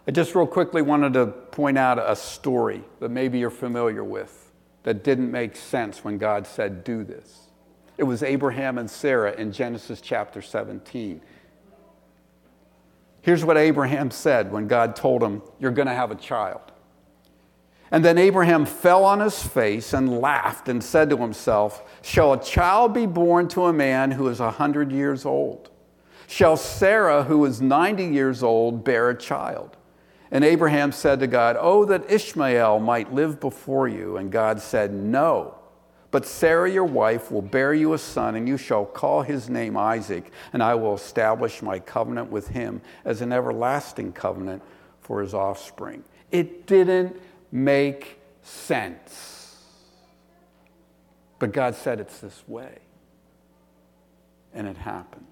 I 0.06 0.10
just 0.10 0.34
real 0.34 0.46
quickly 0.46 0.82
wanted 0.82 1.12
to 1.14 1.26
point 1.26 1.78
out 1.78 1.98
a 1.98 2.16
story 2.16 2.82
that 2.98 3.10
maybe 3.10 3.38
you're 3.38 3.50
familiar 3.50 4.02
with 4.02 4.50
that 4.82 5.04
didn't 5.04 5.30
make 5.30 5.54
sense 5.54 6.02
when 6.02 6.18
God 6.18 6.46
said, 6.46 6.82
Do 6.82 7.04
this. 7.04 7.50
It 7.98 8.04
was 8.04 8.22
Abraham 8.22 8.78
and 8.78 8.90
Sarah 8.90 9.32
in 9.34 9.52
Genesis 9.52 10.00
chapter 10.00 10.40
17. 10.40 11.20
Here's 13.22 13.44
what 13.44 13.58
Abraham 13.58 14.10
said 14.10 14.50
when 14.50 14.66
God 14.66 14.96
told 14.96 15.22
him, 15.22 15.42
You're 15.58 15.70
going 15.70 15.88
to 15.88 15.94
have 15.94 16.10
a 16.10 16.16
child. 16.16 16.69
And 17.92 18.04
then 18.04 18.18
Abraham 18.18 18.66
fell 18.66 19.04
on 19.04 19.20
his 19.20 19.42
face 19.42 19.92
and 19.92 20.20
laughed 20.20 20.68
and 20.68 20.82
said 20.82 21.10
to 21.10 21.16
himself, 21.16 21.82
Shall 22.02 22.32
a 22.32 22.42
child 22.42 22.94
be 22.94 23.06
born 23.06 23.48
to 23.48 23.66
a 23.66 23.72
man 23.72 24.12
who 24.12 24.28
is 24.28 24.38
a 24.38 24.52
hundred 24.52 24.92
years 24.92 25.26
old? 25.26 25.70
Shall 26.28 26.56
Sarah, 26.56 27.24
who 27.24 27.44
is 27.44 27.60
90 27.60 28.04
years 28.04 28.44
old, 28.44 28.84
bear 28.84 29.10
a 29.10 29.18
child? 29.18 29.76
And 30.30 30.44
Abraham 30.44 30.92
said 30.92 31.18
to 31.20 31.26
God, 31.26 31.56
Oh, 31.58 31.84
that 31.86 32.08
Ishmael 32.08 32.78
might 32.78 33.12
live 33.12 33.40
before 33.40 33.88
you. 33.88 34.16
And 34.16 34.30
God 34.30 34.60
said, 34.60 34.92
No. 34.92 35.56
But 36.12 36.26
Sarah, 36.26 36.70
your 36.70 36.84
wife, 36.84 37.30
will 37.30 37.42
bear 37.42 37.72
you 37.74 37.92
a 37.92 37.98
son, 37.98 38.34
and 38.34 38.48
you 38.48 38.56
shall 38.56 38.84
call 38.84 39.22
his 39.22 39.48
name 39.48 39.76
Isaac, 39.76 40.32
and 40.52 40.62
I 40.62 40.74
will 40.74 40.94
establish 40.94 41.62
my 41.62 41.78
covenant 41.78 42.30
with 42.30 42.48
him 42.48 42.80
as 43.04 43.20
an 43.20 43.32
everlasting 43.32 44.12
covenant 44.12 44.62
for 45.00 45.20
his 45.20 45.34
offspring. 45.34 46.02
It 46.32 46.66
didn't 46.66 47.20
make 47.52 48.20
sense. 48.42 49.56
But 51.38 51.52
God 51.52 51.74
said 51.74 52.00
it's 52.00 52.18
this 52.18 52.42
way. 52.46 52.78
And 54.52 54.66
it 54.66 54.76
happened. 54.76 55.26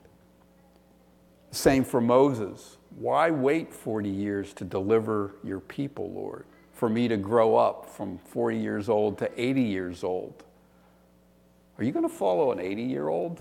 Same 1.50 1.84
for 1.84 2.00
Moses. 2.00 2.76
Why 2.98 3.30
wait 3.30 3.72
40 3.72 4.08
years 4.08 4.52
to 4.54 4.64
deliver 4.64 5.34
your 5.42 5.60
people, 5.60 6.10
Lord? 6.12 6.44
For 6.72 6.88
me 6.88 7.08
to 7.08 7.16
grow 7.16 7.56
up 7.56 7.86
from 7.86 8.18
40 8.18 8.58
years 8.58 8.88
old 8.88 9.18
to 9.18 9.30
80 9.40 9.62
years 9.62 10.04
old. 10.04 10.44
Are 11.76 11.84
you 11.84 11.92
going 11.92 12.08
to 12.08 12.14
follow 12.14 12.52
an 12.52 12.60
80 12.60 12.82
year 12.82 13.08
old? 13.08 13.40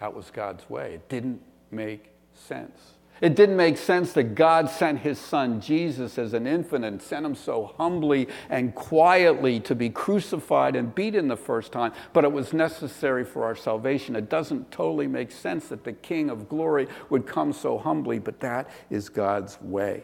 That 0.00 0.14
was 0.14 0.30
God's 0.30 0.68
way. 0.68 0.94
It 0.94 1.08
didn't 1.08 1.40
make 1.70 2.10
sense. 2.34 2.78
It 3.22 3.36
didn't 3.36 3.56
make 3.56 3.78
sense 3.78 4.12
that 4.14 4.34
God 4.34 4.68
sent 4.68 4.98
his 4.98 5.16
son 5.16 5.60
Jesus 5.60 6.18
as 6.18 6.34
an 6.34 6.44
infant 6.44 6.84
and 6.84 7.00
sent 7.00 7.24
him 7.24 7.36
so 7.36 7.72
humbly 7.78 8.26
and 8.50 8.74
quietly 8.74 9.60
to 9.60 9.76
be 9.76 9.90
crucified 9.90 10.74
and 10.74 10.92
beaten 10.92 11.28
the 11.28 11.36
first 11.36 11.70
time, 11.70 11.92
but 12.12 12.24
it 12.24 12.32
was 12.32 12.52
necessary 12.52 13.24
for 13.24 13.44
our 13.44 13.54
salvation. 13.54 14.16
It 14.16 14.28
doesn't 14.28 14.72
totally 14.72 15.06
make 15.06 15.30
sense 15.30 15.68
that 15.68 15.84
the 15.84 15.92
King 15.92 16.30
of 16.30 16.48
glory 16.48 16.88
would 17.10 17.24
come 17.24 17.52
so 17.52 17.78
humbly, 17.78 18.18
but 18.18 18.40
that 18.40 18.68
is 18.90 19.08
God's 19.08 19.56
way. 19.62 20.02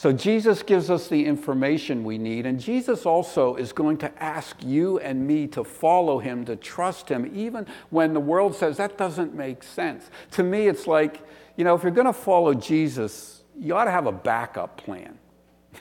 So 0.00 0.14
Jesus 0.14 0.62
gives 0.62 0.88
us 0.88 1.08
the 1.08 1.26
information 1.26 2.04
we 2.04 2.16
need, 2.16 2.46
and 2.46 2.58
Jesus 2.58 3.04
also 3.04 3.56
is 3.56 3.70
going 3.70 3.98
to 3.98 4.10
ask 4.22 4.56
you 4.64 4.98
and 5.00 5.26
me 5.26 5.46
to 5.48 5.62
follow 5.62 6.18
him, 6.18 6.42
to 6.46 6.56
trust 6.56 7.06
him, 7.06 7.30
even 7.34 7.66
when 7.90 8.14
the 8.14 8.20
world 8.20 8.54
says 8.54 8.78
that 8.78 8.96
doesn't 8.96 9.34
make 9.34 9.62
sense. 9.62 10.10
To 10.30 10.42
me, 10.42 10.68
it's 10.68 10.86
like, 10.86 11.20
you 11.54 11.64
know, 11.64 11.74
if 11.74 11.82
you're 11.82 11.92
going 11.92 12.06
to 12.06 12.14
follow 12.14 12.54
Jesus, 12.54 13.44
you 13.58 13.76
ought 13.76 13.84
to 13.84 13.90
have 13.90 14.06
a 14.06 14.12
backup 14.12 14.78
plan. 14.78 15.18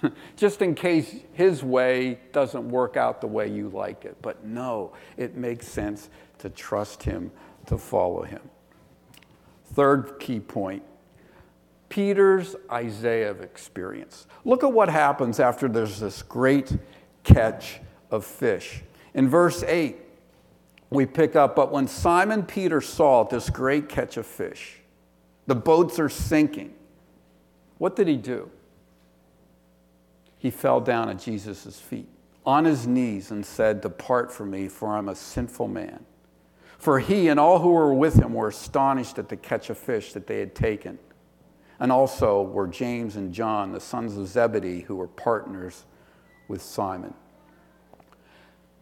Just 0.35 0.61
in 0.61 0.75
case 0.75 1.15
his 1.31 1.63
way 1.63 2.19
doesn't 2.33 2.67
work 2.67 2.97
out 2.97 3.21
the 3.21 3.27
way 3.27 3.47
you 3.47 3.69
like 3.69 4.03
it. 4.03 4.17
But 4.21 4.43
no, 4.43 4.91
it 5.15 5.37
makes 5.37 5.65
sense 5.65 6.09
to 6.39 6.49
trust 6.49 7.03
him, 7.03 7.31
to 7.67 7.77
follow 7.77 8.23
him. 8.23 8.41
Third 9.73 10.19
key 10.19 10.41
point 10.41 10.83
Peter's 11.89 12.55
Isaiah 12.71 13.31
experience. 13.31 14.27
Look 14.45 14.63
at 14.63 14.71
what 14.71 14.89
happens 14.89 15.39
after 15.39 15.67
there's 15.67 15.99
this 15.99 16.21
great 16.21 16.77
catch 17.23 17.79
of 18.11 18.25
fish. 18.25 18.81
In 19.13 19.27
verse 19.27 19.63
8, 19.63 19.97
we 20.91 21.05
pick 21.05 21.35
up, 21.35 21.55
but 21.55 21.71
when 21.71 21.87
Simon 21.87 22.43
Peter 22.43 22.81
saw 22.81 23.23
this 23.23 23.49
great 23.49 23.89
catch 23.89 24.17
of 24.17 24.25
fish, 24.25 24.79
the 25.47 25.55
boats 25.55 25.99
are 25.99 26.09
sinking. 26.09 26.73
What 27.79 27.95
did 27.95 28.07
he 28.07 28.17
do? 28.17 28.49
He 30.37 30.51
fell 30.51 30.79
down 30.79 31.09
at 31.09 31.19
Jesus' 31.19 31.79
feet, 31.79 32.07
on 32.45 32.65
his 32.65 32.87
knees, 32.87 33.31
and 33.31 33.45
said, 33.45 33.81
Depart 33.81 34.31
from 34.31 34.51
me, 34.51 34.67
for 34.67 34.89
I'm 34.89 35.09
a 35.09 35.15
sinful 35.15 35.67
man. 35.67 36.05
For 36.77 36.99
he 36.99 37.27
and 37.27 37.39
all 37.39 37.59
who 37.59 37.71
were 37.71 37.93
with 37.93 38.15
him 38.15 38.33
were 38.33 38.47
astonished 38.47 39.19
at 39.19 39.27
the 39.27 39.35
catch 39.35 39.69
of 39.69 39.77
fish 39.77 40.13
that 40.13 40.27
they 40.27 40.39
had 40.39 40.55
taken. 40.55 40.97
And 41.79 41.91
also 41.91 42.41
were 42.41 42.67
James 42.67 43.15
and 43.15 43.33
John, 43.33 43.71
the 43.71 43.79
sons 43.79 44.17
of 44.17 44.27
Zebedee, 44.27 44.81
who 44.81 44.95
were 44.95 45.07
partners 45.07 45.85
with 46.47 46.61
Simon. 46.61 47.13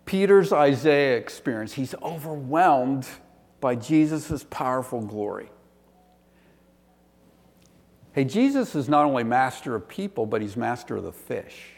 Peter's 0.06 0.54
Isaiah 0.54 1.18
experience, 1.18 1.74
he's 1.74 1.94
overwhelmed 2.02 3.08
by 3.60 3.76
Jesus' 3.76 4.46
powerful 4.50 5.02
glory. 5.02 5.50
Hey, 8.14 8.24
Jesus 8.24 8.74
is 8.74 8.90
not 8.90 9.06
only 9.06 9.24
master 9.24 9.76
of 9.76 9.88
people, 9.88 10.26
but 10.26 10.42
he's 10.42 10.58
master 10.58 10.96
of 10.96 11.04
the 11.04 11.12
fish. 11.12 11.74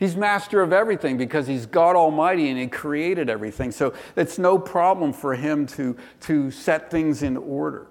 He's 0.00 0.16
master 0.16 0.62
of 0.62 0.72
everything 0.72 1.18
because 1.18 1.46
he's 1.46 1.66
God 1.66 1.94
Almighty 1.94 2.48
and 2.48 2.58
he 2.58 2.66
created 2.66 3.28
everything. 3.28 3.70
So 3.70 3.92
it's 4.16 4.38
no 4.38 4.58
problem 4.58 5.12
for 5.12 5.34
him 5.34 5.66
to, 5.66 5.96
to 6.20 6.50
set 6.50 6.90
things 6.90 7.22
in 7.22 7.36
order. 7.36 7.86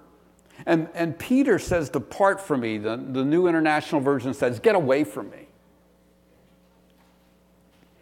And, 0.66 0.88
and 0.94 1.18
Peter 1.18 1.58
says, 1.58 1.88
Depart 1.88 2.40
from 2.40 2.60
me. 2.60 2.78
The, 2.78 2.96
the 2.96 3.24
New 3.24 3.46
International 3.46 4.00
Version 4.00 4.34
says, 4.34 4.58
Get 4.58 4.74
away 4.74 5.04
from 5.04 5.30
me. 5.30 5.48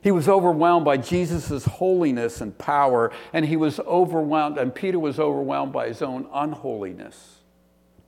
He 0.00 0.12
was 0.12 0.28
overwhelmed 0.28 0.84
by 0.84 0.96
Jesus' 0.96 1.64
holiness 1.64 2.40
and 2.40 2.56
power, 2.56 3.10
and 3.32 3.44
he 3.44 3.56
was 3.56 3.80
overwhelmed, 3.80 4.56
and 4.56 4.74
Peter 4.74 4.98
was 4.98 5.18
overwhelmed 5.18 5.72
by 5.72 5.88
his 5.88 6.02
own 6.02 6.28
unholiness, 6.32 7.40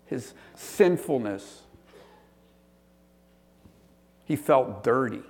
his 0.07 0.33
sinfulness. 0.55 1.63
He 4.25 4.37
felt 4.37 4.85
dirty. 4.85 5.23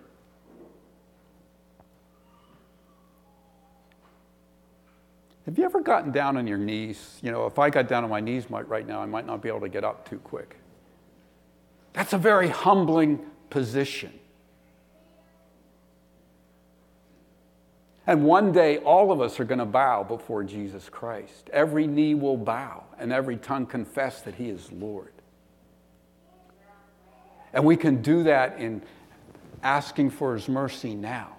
Have 5.46 5.58
you 5.58 5.64
ever 5.64 5.80
gotten 5.80 6.12
down 6.12 6.36
on 6.36 6.46
your 6.46 6.58
knees? 6.58 7.18
You 7.22 7.30
know, 7.30 7.46
if 7.46 7.58
I 7.58 7.70
got 7.70 7.88
down 7.88 8.04
on 8.04 8.10
my 8.10 8.20
knees 8.20 8.50
right 8.50 8.86
now, 8.86 9.00
I 9.00 9.06
might 9.06 9.26
not 9.26 9.42
be 9.42 9.48
able 9.48 9.60
to 9.60 9.68
get 9.68 9.84
up 9.84 10.08
too 10.08 10.18
quick. 10.18 10.56
That's 11.92 12.12
a 12.12 12.18
very 12.18 12.48
humbling 12.48 13.20
position. 13.48 14.12
And 18.06 18.24
one 18.24 18.52
day, 18.52 18.78
all 18.78 19.12
of 19.12 19.20
us 19.20 19.38
are 19.38 19.44
going 19.44 19.58
to 19.58 19.64
bow 19.64 20.02
before 20.02 20.42
Jesus 20.42 20.88
Christ. 20.88 21.48
Every 21.52 21.86
knee 21.86 22.14
will 22.14 22.36
bow, 22.36 22.84
and 22.98 23.12
every 23.12 23.36
tongue 23.36 23.66
confess 23.66 24.22
that 24.22 24.34
He 24.34 24.48
is 24.48 24.70
Lord. 24.72 25.12
And 27.52 27.64
we 27.64 27.76
can 27.76 28.02
do 28.02 28.24
that 28.24 28.58
in 28.58 28.82
asking 29.62 30.10
for 30.10 30.34
His 30.34 30.48
mercy 30.48 30.94
now. 30.94 31.36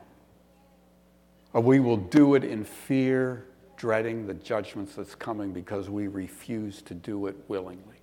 Or 1.53 1.61
we 1.61 1.79
will 1.79 1.97
do 1.97 2.35
it 2.35 2.43
in 2.43 2.63
fear, 2.63 3.45
dreading 3.81 4.27
the 4.27 4.33
judgments 4.35 4.93
that's 4.93 5.15
coming 5.15 5.51
because 5.51 5.89
we 5.89 6.07
refuse 6.07 6.83
to 6.83 6.93
do 6.93 7.25
it 7.25 7.35
willingly. 7.47 7.95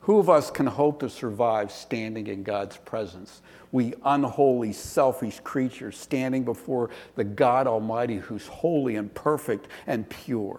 Who 0.00 0.18
of 0.18 0.28
us 0.28 0.50
can 0.50 0.66
hope 0.66 0.98
to 0.98 1.08
survive 1.08 1.70
standing 1.70 2.26
in 2.26 2.42
God's 2.42 2.76
presence? 2.78 3.40
We 3.70 3.94
unholy, 4.04 4.72
selfish 4.72 5.38
creatures 5.44 5.96
standing 5.96 6.42
before 6.42 6.90
the 7.14 7.22
God 7.22 7.68
Almighty 7.68 8.16
who's 8.16 8.48
holy 8.48 8.96
and 8.96 9.14
perfect 9.14 9.68
and 9.86 10.10
pure. 10.10 10.58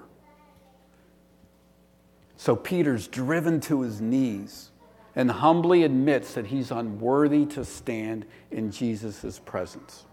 So 2.37 2.55
Peter's 2.55 3.05
driven 3.09 3.59
to 3.61 3.81
his 3.81 3.99
knees 3.99 4.71
and 5.13 5.29
humbly 5.29 5.83
admits 5.83 6.35
that 6.35 6.45
he's 6.45 6.71
unworthy 6.71 7.45
to 7.47 7.65
stand 7.65 8.25
in 8.49 8.71
Jesus' 8.71 9.39
presence. 9.39 10.05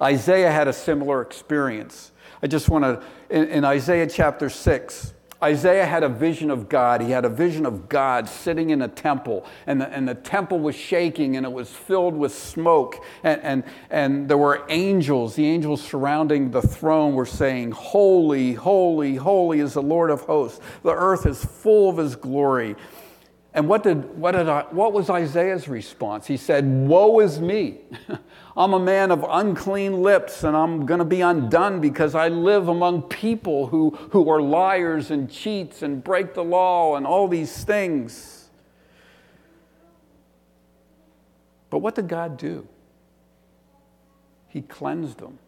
Isaiah 0.00 0.50
had 0.50 0.68
a 0.68 0.72
similar 0.72 1.22
experience. 1.22 2.12
I 2.42 2.46
just 2.46 2.68
want 2.68 2.84
to, 2.84 3.02
in, 3.30 3.48
in 3.48 3.64
Isaiah 3.64 4.06
chapter 4.06 4.48
6, 4.48 5.14
Isaiah 5.42 5.86
had 5.86 6.02
a 6.02 6.08
vision 6.08 6.50
of 6.50 6.68
God. 6.68 7.00
He 7.00 7.12
had 7.12 7.24
a 7.24 7.28
vision 7.28 7.64
of 7.64 7.88
God 7.88 8.28
sitting 8.28 8.70
in 8.70 8.82
a 8.82 8.88
temple, 8.88 9.46
and 9.68 9.80
the, 9.80 9.88
and 9.88 10.08
the 10.08 10.16
temple 10.16 10.58
was 10.58 10.74
shaking 10.74 11.36
and 11.36 11.46
it 11.46 11.52
was 11.52 11.70
filled 11.70 12.16
with 12.16 12.34
smoke. 12.34 13.04
And, 13.22 13.40
and, 13.42 13.64
and 13.90 14.28
there 14.28 14.38
were 14.38 14.64
angels. 14.68 15.36
The 15.36 15.46
angels 15.46 15.80
surrounding 15.80 16.50
the 16.50 16.62
throne 16.62 17.14
were 17.14 17.26
saying, 17.26 17.70
Holy, 17.70 18.54
holy, 18.54 19.14
holy 19.14 19.60
is 19.60 19.74
the 19.74 19.82
Lord 19.82 20.10
of 20.10 20.22
hosts. 20.22 20.60
The 20.82 20.94
earth 20.94 21.24
is 21.24 21.44
full 21.44 21.88
of 21.88 21.98
his 21.98 22.16
glory. 22.16 22.74
And 23.58 23.66
what, 23.66 23.82
did, 23.82 24.16
what, 24.16 24.36
did 24.36 24.48
I, 24.48 24.62
what 24.70 24.92
was 24.92 25.10
Isaiah's 25.10 25.66
response? 25.66 26.28
He 26.28 26.36
said, 26.36 26.64
Woe 26.64 27.18
is 27.18 27.40
me. 27.40 27.80
I'm 28.56 28.72
a 28.72 28.78
man 28.78 29.10
of 29.10 29.26
unclean 29.28 30.00
lips 30.00 30.44
and 30.44 30.56
I'm 30.56 30.86
going 30.86 31.00
to 31.00 31.04
be 31.04 31.22
undone 31.22 31.80
because 31.80 32.14
I 32.14 32.28
live 32.28 32.68
among 32.68 33.02
people 33.02 33.66
who, 33.66 33.90
who 34.12 34.30
are 34.30 34.40
liars 34.40 35.10
and 35.10 35.28
cheats 35.28 35.82
and 35.82 36.04
break 36.04 36.34
the 36.34 36.44
law 36.44 36.94
and 36.94 37.04
all 37.04 37.26
these 37.26 37.64
things. 37.64 38.48
But 41.68 41.78
what 41.78 41.96
did 41.96 42.06
God 42.06 42.36
do? 42.36 42.64
He 44.46 44.62
cleansed 44.62 45.18
them. 45.18 45.40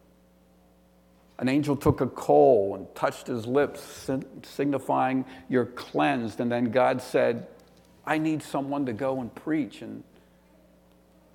An 1.39 1.49
angel 1.49 1.77
took 1.77 2.01
a 2.01 2.09
coal 2.09 2.75
and 2.75 2.93
touched 2.97 3.29
his 3.29 3.47
lips, 3.47 4.11
signifying 4.43 5.25
you're 5.49 5.67
cleansed. 5.67 6.41
And 6.41 6.51
then 6.51 6.73
God 6.73 7.01
said, 7.01 7.47
I 8.07 8.19
need 8.19 8.43
someone 8.43 8.87
to 8.87 8.93
go 8.93 9.21
and 9.21 9.35
preach. 9.35 9.83
And 9.83 10.03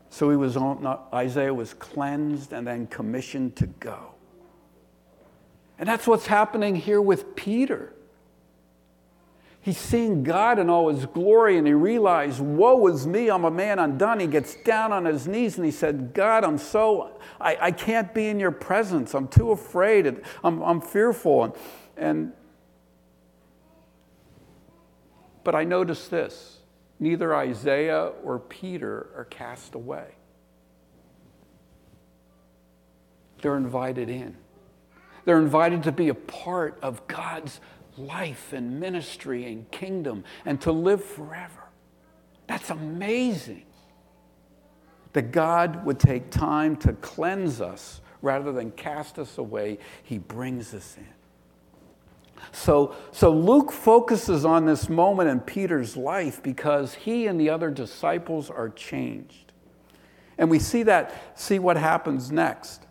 so 0.10 0.30
he 0.30 0.36
was 0.36 0.58
on, 0.58 0.86
Isaiah 1.13 1.54
was 1.54 1.73
cleansed 1.73 2.54
and 2.54 2.65
then 2.65 2.88
commissioned 2.88 3.56
to 3.58 3.67
go. 3.67 4.13
And 5.78 5.89
that's 5.89 6.08
what's 6.08 6.28
happening 6.28 6.75
here 6.75 7.01
with 7.01 7.36
Peter. 7.36 7.91
He's 9.65 9.78
seeing 9.80 10.23
God 10.23 10.60
in 10.60 10.69
all 10.69 10.89
his 10.89 11.08
glory 11.08 11.58
and 11.58 11.65
he 11.65 11.73
realized, 11.73 12.39
Woe 12.39 12.86
is 12.88 13.08
me, 13.08 13.30
I'm 13.32 13.45
a 13.45 13.51
man 13.51 13.80
undone. 13.80 14.19
He 14.19 14.28
gets 14.28 14.56
down 14.63 14.93
on 14.93 15.06
his 15.06 15.28
knees 15.28 15.58
and 15.58 15.65
he 15.65 15.71
said, 15.71 16.13
God, 16.13 16.43
I'm 16.43 16.60
so, 16.60 17.19
I, 17.41 17.58
I 17.60 17.71
can't 17.71 18.13
be 18.13 18.28
in 18.28 18.39
your 18.39 18.51
presence. 18.51 19.15
I'm 19.15 19.28
too 19.28 19.51
afraid. 19.51 20.06
And 20.06 20.21
I'm, 20.43 20.62
I'm 20.62 20.82
fearful. 20.82 21.45
And, 21.45 21.54
and, 21.97 22.34
but 25.43 25.56
I 25.56 25.63
noticed 25.63 26.12
this 26.12 26.55
neither 26.99 27.36
Isaiah 27.36 28.12
or 28.23 28.39
Peter 28.39 29.10
are 29.15 29.25
cast 29.25 29.75
away. 29.75 30.15
They're 33.41 33.58
invited 33.58 34.10
in. 34.10 34.36
They're 35.25 35.39
invited 35.39 35.84
to 35.84 35.91
be 35.91 36.10
a 36.10 36.15
part 36.15 36.77
of 36.81 37.05
God's 37.08 37.60
life 37.97 38.53
and 38.53 38.79
ministry 38.79 39.45
and 39.45 39.69
kingdom 39.71 40.23
and 40.45 40.60
to 40.62 40.71
live 40.71 41.03
forever. 41.03 41.63
That's 42.47 42.69
amazing. 42.69 43.65
That 45.13 45.31
God 45.31 45.86
would 45.86 45.99
take 45.99 46.29
time 46.29 46.75
to 46.77 46.93
cleanse 46.93 47.62
us 47.62 48.01
rather 48.21 48.51
than 48.51 48.71
cast 48.71 49.19
us 49.19 49.38
away, 49.38 49.79
He 50.03 50.17
brings 50.17 50.73
us 50.73 50.97
in. 50.97 51.14
So, 52.51 52.95
so 53.12 53.31
Luke 53.31 53.71
focuses 53.71 54.45
on 54.45 54.65
this 54.65 54.89
moment 54.89 55.29
in 55.29 55.39
Peter's 55.39 55.97
life 55.97 56.41
because 56.41 56.93
he 56.93 57.27
and 57.27 57.39
the 57.39 57.49
other 57.49 57.69
disciples 57.69 58.49
are 58.49 58.69
changed. 58.69 59.53
And 60.38 60.49
we 60.49 60.60
see 60.60 60.84
that, 60.84 61.39
see 61.39 61.60
what 61.60 61.77
happens 61.77 62.31
next. 62.31 62.86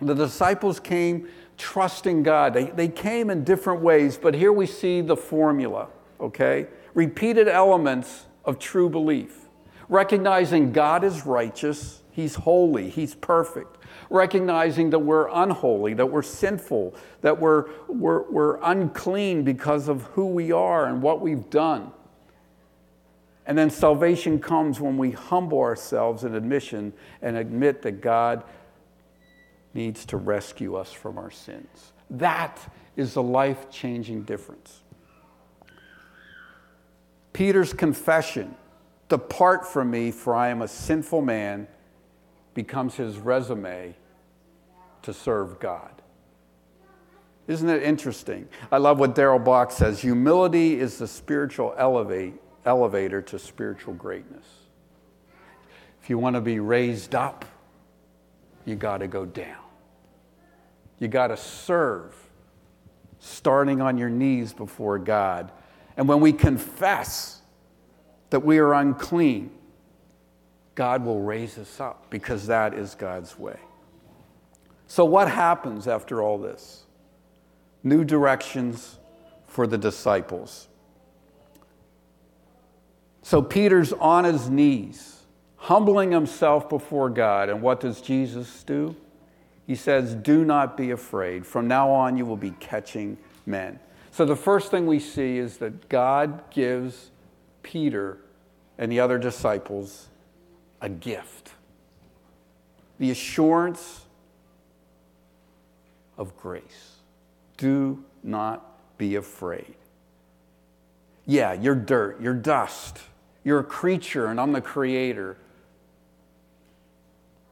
The 0.00 0.14
disciples 0.14 0.80
came 0.80 1.28
trusting 1.58 2.22
God. 2.22 2.54
They, 2.54 2.66
they 2.66 2.88
came 2.88 3.30
in 3.30 3.44
different 3.44 3.82
ways, 3.82 4.16
but 4.16 4.34
here 4.34 4.52
we 4.52 4.66
see 4.66 5.00
the 5.00 5.16
formula, 5.16 5.88
okay? 6.20 6.66
Repeated 6.94 7.48
elements 7.48 8.26
of 8.44 8.58
true 8.58 8.88
belief. 8.88 9.48
Recognizing 9.88 10.72
God 10.72 11.04
is 11.04 11.26
righteous, 11.26 12.02
He's 12.10 12.34
holy, 12.34 12.90
He's 12.90 13.14
perfect 13.14 13.78
recognizing 14.12 14.90
that 14.90 14.98
we're 14.98 15.28
unholy, 15.32 15.94
that 15.94 16.06
we're 16.06 16.22
sinful, 16.22 16.94
that 17.22 17.40
we're, 17.40 17.68
we're, 17.88 18.22
we're 18.30 18.58
unclean 18.62 19.42
because 19.42 19.88
of 19.88 20.02
who 20.02 20.26
we 20.26 20.52
are 20.52 20.86
and 20.86 21.00
what 21.00 21.20
we've 21.20 21.48
done. 21.48 21.90
And 23.46 23.56
then 23.56 23.70
salvation 23.70 24.38
comes 24.38 24.80
when 24.80 24.98
we 24.98 25.10
humble 25.10 25.60
ourselves 25.60 26.24
in 26.24 26.34
admission 26.34 26.92
and 27.22 27.36
admit 27.36 27.82
that 27.82 28.00
God 28.00 28.44
needs 29.74 30.04
to 30.06 30.18
rescue 30.18 30.76
us 30.76 30.92
from 30.92 31.18
our 31.18 31.30
sins. 31.30 31.92
That 32.10 32.60
is 32.94 33.14
the 33.14 33.22
life 33.22 33.70
changing 33.70 34.24
difference. 34.24 34.80
Peter's 37.32 37.72
confession, 37.72 38.54
Depart 39.08 39.66
from 39.66 39.90
me, 39.90 40.10
for 40.10 40.34
I 40.34 40.48
am 40.48 40.62
a 40.62 40.68
sinful 40.68 41.22
man, 41.22 41.66
becomes 42.54 42.94
his 42.94 43.18
resume 43.18 43.94
to 45.02 45.12
serve 45.12 45.58
God. 45.58 45.90
Isn't 47.48 47.68
it 47.68 47.82
interesting? 47.82 48.48
I 48.70 48.78
love 48.78 48.98
what 48.98 49.14
Darrell 49.14 49.38
Bock 49.38 49.72
says 49.72 50.00
humility 50.00 50.78
is 50.78 50.98
the 50.98 51.08
spiritual 51.08 51.74
elevate, 51.76 52.34
elevator 52.64 53.20
to 53.22 53.38
spiritual 53.38 53.94
greatness. 53.94 54.46
If 56.02 56.08
you 56.10 56.18
want 56.18 56.36
to 56.36 56.40
be 56.40 56.60
raised 56.60 57.14
up, 57.14 57.44
you 58.64 58.76
got 58.76 58.98
to 58.98 59.08
go 59.08 59.24
down. 59.24 59.56
You 60.98 61.08
got 61.08 61.28
to 61.28 61.36
serve, 61.36 62.14
starting 63.18 63.80
on 63.80 63.98
your 63.98 64.10
knees 64.10 64.52
before 64.52 64.98
God. 64.98 65.50
And 65.96 66.08
when 66.08 66.20
we 66.20 66.32
confess 66.32 67.40
that 68.30 68.40
we 68.40 68.58
are 68.58 68.72
unclean, 68.72 69.50
God 70.74 71.04
will 71.04 71.20
raise 71.20 71.58
us 71.58 71.80
up 71.80 72.06
because 72.08 72.46
that 72.46 72.72
is 72.72 72.94
God's 72.94 73.38
way. 73.38 73.58
So, 74.92 75.06
what 75.06 75.30
happens 75.30 75.88
after 75.88 76.20
all 76.20 76.36
this? 76.36 76.84
New 77.82 78.04
directions 78.04 78.98
for 79.46 79.66
the 79.66 79.78
disciples. 79.78 80.68
So, 83.22 83.40
Peter's 83.40 83.94
on 83.94 84.24
his 84.24 84.50
knees, 84.50 85.22
humbling 85.56 86.12
himself 86.12 86.68
before 86.68 87.08
God. 87.08 87.48
And 87.48 87.62
what 87.62 87.80
does 87.80 88.02
Jesus 88.02 88.64
do? 88.64 88.94
He 89.66 89.76
says, 89.76 90.14
Do 90.14 90.44
not 90.44 90.76
be 90.76 90.90
afraid. 90.90 91.46
From 91.46 91.66
now 91.66 91.90
on, 91.90 92.18
you 92.18 92.26
will 92.26 92.36
be 92.36 92.50
catching 92.60 93.16
men. 93.46 93.80
So, 94.10 94.26
the 94.26 94.36
first 94.36 94.70
thing 94.70 94.86
we 94.86 95.00
see 95.00 95.38
is 95.38 95.56
that 95.56 95.88
God 95.88 96.50
gives 96.50 97.12
Peter 97.62 98.18
and 98.76 98.92
the 98.92 99.00
other 99.00 99.16
disciples 99.16 100.08
a 100.82 100.90
gift. 100.90 101.52
the 102.98 103.10
assurance 103.10 104.02
of 106.16 106.36
grace. 106.36 106.96
Do 107.56 108.04
not 108.22 108.98
be 108.98 109.16
afraid. 109.16 109.74
Yeah, 111.26 111.52
you're 111.52 111.74
dirt, 111.74 112.20
you're 112.20 112.34
dust, 112.34 112.98
you're 113.44 113.60
a 113.60 113.64
creature, 113.64 114.26
and 114.26 114.40
I'm 114.40 114.52
the 114.52 114.60
creator. 114.60 115.36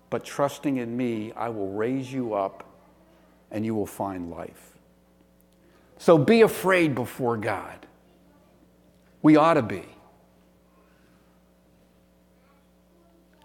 But 0.08 0.24
trusting 0.24 0.76
in 0.76 0.96
me, 0.96 1.32
I 1.36 1.48
will 1.48 1.70
raise 1.70 2.12
you 2.12 2.34
up 2.34 2.64
and 3.50 3.64
you 3.64 3.74
will 3.74 3.86
find 3.86 4.30
life. 4.30 4.78
So 5.98 6.18
be 6.18 6.42
afraid 6.42 6.94
before 6.94 7.36
God. 7.36 7.86
We 9.22 9.36
ought 9.36 9.54
to 9.54 9.62
be. 9.62 9.84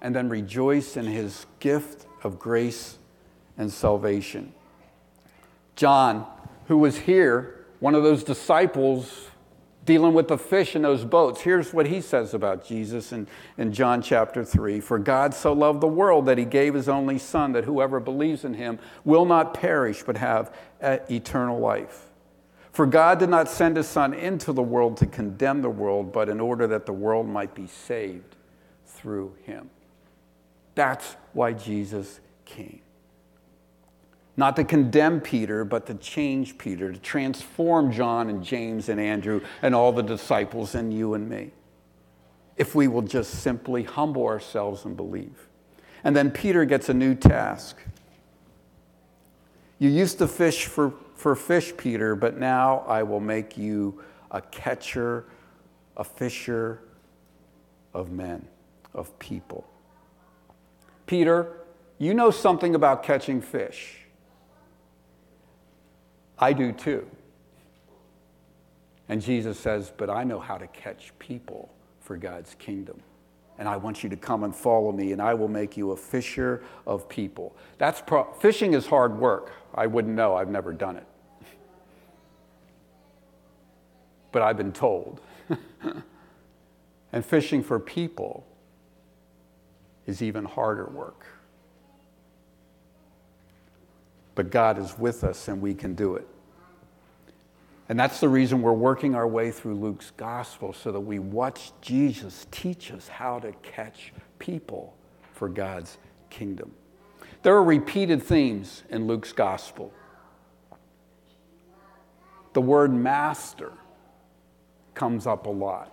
And 0.01 0.15
then 0.15 0.29
rejoice 0.29 0.97
in 0.97 1.05
his 1.05 1.45
gift 1.59 2.05
of 2.23 2.39
grace 2.39 2.97
and 3.57 3.71
salvation. 3.71 4.53
John, 5.75 6.25
who 6.67 6.77
was 6.77 6.99
here, 6.99 7.65
one 7.79 7.95
of 7.95 8.03
those 8.03 8.23
disciples 8.23 9.29
dealing 9.83 10.13
with 10.13 10.27
the 10.27 10.37
fish 10.37 10.75
in 10.75 10.81
those 10.81 11.05
boats. 11.05 11.41
Here's 11.41 11.71
what 11.71 11.85
he 11.85 12.01
says 12.01 12.33
about 12.33 12.65
Jesus 12.65 13.11
in, 13.11 13.27
in 13.57 13.71
John 13.71 14.01
chapter 14.01 14.43
3 14.43 14.79
For 14.79 14.97
God 14.97 15.33
so 15.33 15.53
loved 15.53 15.81
the 15.81 15.87
world 15.87 16.25
that 16.25 16.37
he 16.37 16.45
gave 16.45 16.73
his 16.73 16.89
only 16.89 17.19
Son, 17.19 17.51
that 17.53 17.65
whoever 17.65 17.99
believes 17.99 18.43
in 18.43 18.55
him 18.55 18.79
will 19.03 19.25
not 19.25 19.53
perish 19.53 20.03
but 20.03 20.17
have 20.17 20.53
eternal 20.81 21.59
life. 21.59 22.09
For 22.71 22.85
God 22.85 23.19
did 23.19 23.29
not 23.29 23.47
send 23.47 23.77
his 23.77 23.87
Son 23.87 24.13
into 24.13 24.51
the 24.51 24.63
world 24.63 24.97
to 24.97 25.05
condemn 25.05 25.61
the 25.61 25.69
world, 25.69 26.11
but 26.11 26.27
in 26.27 26.41
order 26.41 26.67
that 26.67 26.85
the 26.85 26.93
world 26.93 27.27
might 27.27 27.53
be 27.53 27.67
saved 27.67 28.35
through 28.85 29.35
him. 29.43 29.69
That's 30.73 31.15
why 31.31 31.53
Jesus 31.53 32.19
came 32.43 32.81
not 34.37 34.55
to 34.57 34.63
condemn 34.63 35.21
Peter, 35.21 35.63
but 35.63 35.85
to 35.87 35.93
change 35.95 36.57
Peter, 36.57 36.91
to 36.91 36.99
transform 36.99 37.91
John 37.91 38.29
and 38.29 38.43
James 38.43 38.89
and 38.89 38.99
Andrew 38.99 39.41
and 39.61 39.73
all 39.73 39.91
the 39.91 40.03
disciples 40.03 40.75
and 40.75 40.93
you 40.93 41.13
and 41.13 41.29
me. 41.29 41.51
If 42.57 42.75
we 42.75 42.87
will 42.87 43.01
just 43.01 43.41
simply 43.41 43.83
humble 43.83 44.25
ourselves 44.25 44.85
and 44.85 44.95
believe. 44.95 45.47
And 46.03 46.15
then 46.15 46.31
Peter 46.31 46.65
gets 46.65 46.89
a 46.89 46.93
new 46.93 47.15
task. 47.15 47.77
You 49.79 49.89
used 49.89 50.19
to 50.19 50.27
fish 50.27 50.65
for, 50.65 50.93
for 51.15 51.35
fish, 51.35 51.75
Peter, 51.75 52.15
but 52.15 52.37
now 52.37 52.79
I 52.87 53.03
will 53.03 53.19
make 53.19 53.57
you 53.57 54.01
a 54.31 54.41
catcher, 54.41 55.25
a 55.97 56.03
fisher 56.03 56.81
of 57.93 58.11
men, 58.11 58.47
of 58.93 59.17
people. 59.19 59.65
Peter, 61.05 61.57
you 61.97 62.13
know 62.13 62.31
something 62.31 62.75
about 62.75 63.03
catching 63.03 63.41
fish. 63.41 64.04
I 66.37 66.53
do 66.53 66.71
too. 66.71 67.07
And 69.07 69.21
Jesus 69.21 69.59
says, 69.59 69.91
But 69.95 70.09
I 70.09 70.23
know 70.23 70.39
how 70.39 70.57
to 70.57 70.67
catch 70.67 71.17
people 71.19 71.71
for 71.99 72.17
God's 72.17 72.55
kingdom. 72.55 73.01
And 73.57 73.69
I 73.69 73.77
want 73.77 74.03
you 74.03 74.09
to 74.09 74.17
come 74.17 74.43
and 74.43 74.53
follow 74.53 74.91
me, 74.91 75.13
and 75.13 75.21
I 75.21 75.33
will 75.33 75.47
make 75.47 75.77
you 75.77 75.91
a 75.91 75.95
fisher 75.95 76.61
of 76.85 77.07
people. 77.07 77.55
That's 77.77 78.01
pro- 78.01 78.31
fishing 78.33 78.73
is 78.73 78.85
hard 78.85 79.17
work. 79.17 79.53
I 79.73 79.87
wouldn't 79.87 80.13
know, 80.13 80.35
I've 80.35 80.49
never 80.49 80.73
done 80.73 80.97
it. 80.97 81.07
but 84.35 84.41
I've 84.41 84.57
been 84.57 84.73
told. 84.73 85.21
and 87.13 87.25
fishing 87.25 87.63
for 87.63 87.79
people 87.79 88.45
is 90.05 90.21
even 90.21 90.43
harder 90.43 90.87
work 90.87 91.25
but 94.35 94.51
God 94.51 94.77
is 94.77 94.97
with 94.99 95.23
us 95.23 95.47
and 95.47 95.61
we 95.61 95.73
can 95.73 95.95
do 95.95 96.15
it. 96.15 96.27
And 97.87 97.99
that's 97.99 98.19
the 98.19 98.29
reason 98.29 98.61
we're 98.61 98.73
working 98.73 99.15
our 99.15 99.27
way 99.27 99.51
through 99.51 99.75
Luke's 99.75 100.11
gospel 100.17 100.73
so 100.73 100.91
that 100.91 100.99
we 100.99 101.19
watch 101.19 101.71
Jesus 101.81 102.47
teach 102.51 102.91
us 102.91 103.07
how 103.07 103.39
to 103.39 103.51
catch 103.61 104.11
people 104.39 104.95
for 105.33 105.47
God's 105.47 105.97
kingdom. 106.29 106.71
There 107.43 107.55
are 107.55 107.63
repeated 107.63 108.23
themes 108.23 108.83
in 108.89 109.05
Luke's 109.05 109.31
gospel. 109.31 109.93
The 112.53 112.61
word 112.61 112.91
master 112.91 113.71
comes 114.95 115.27
up 115.27 115.45
a 115.45 115.51
lot. 115.51 115.91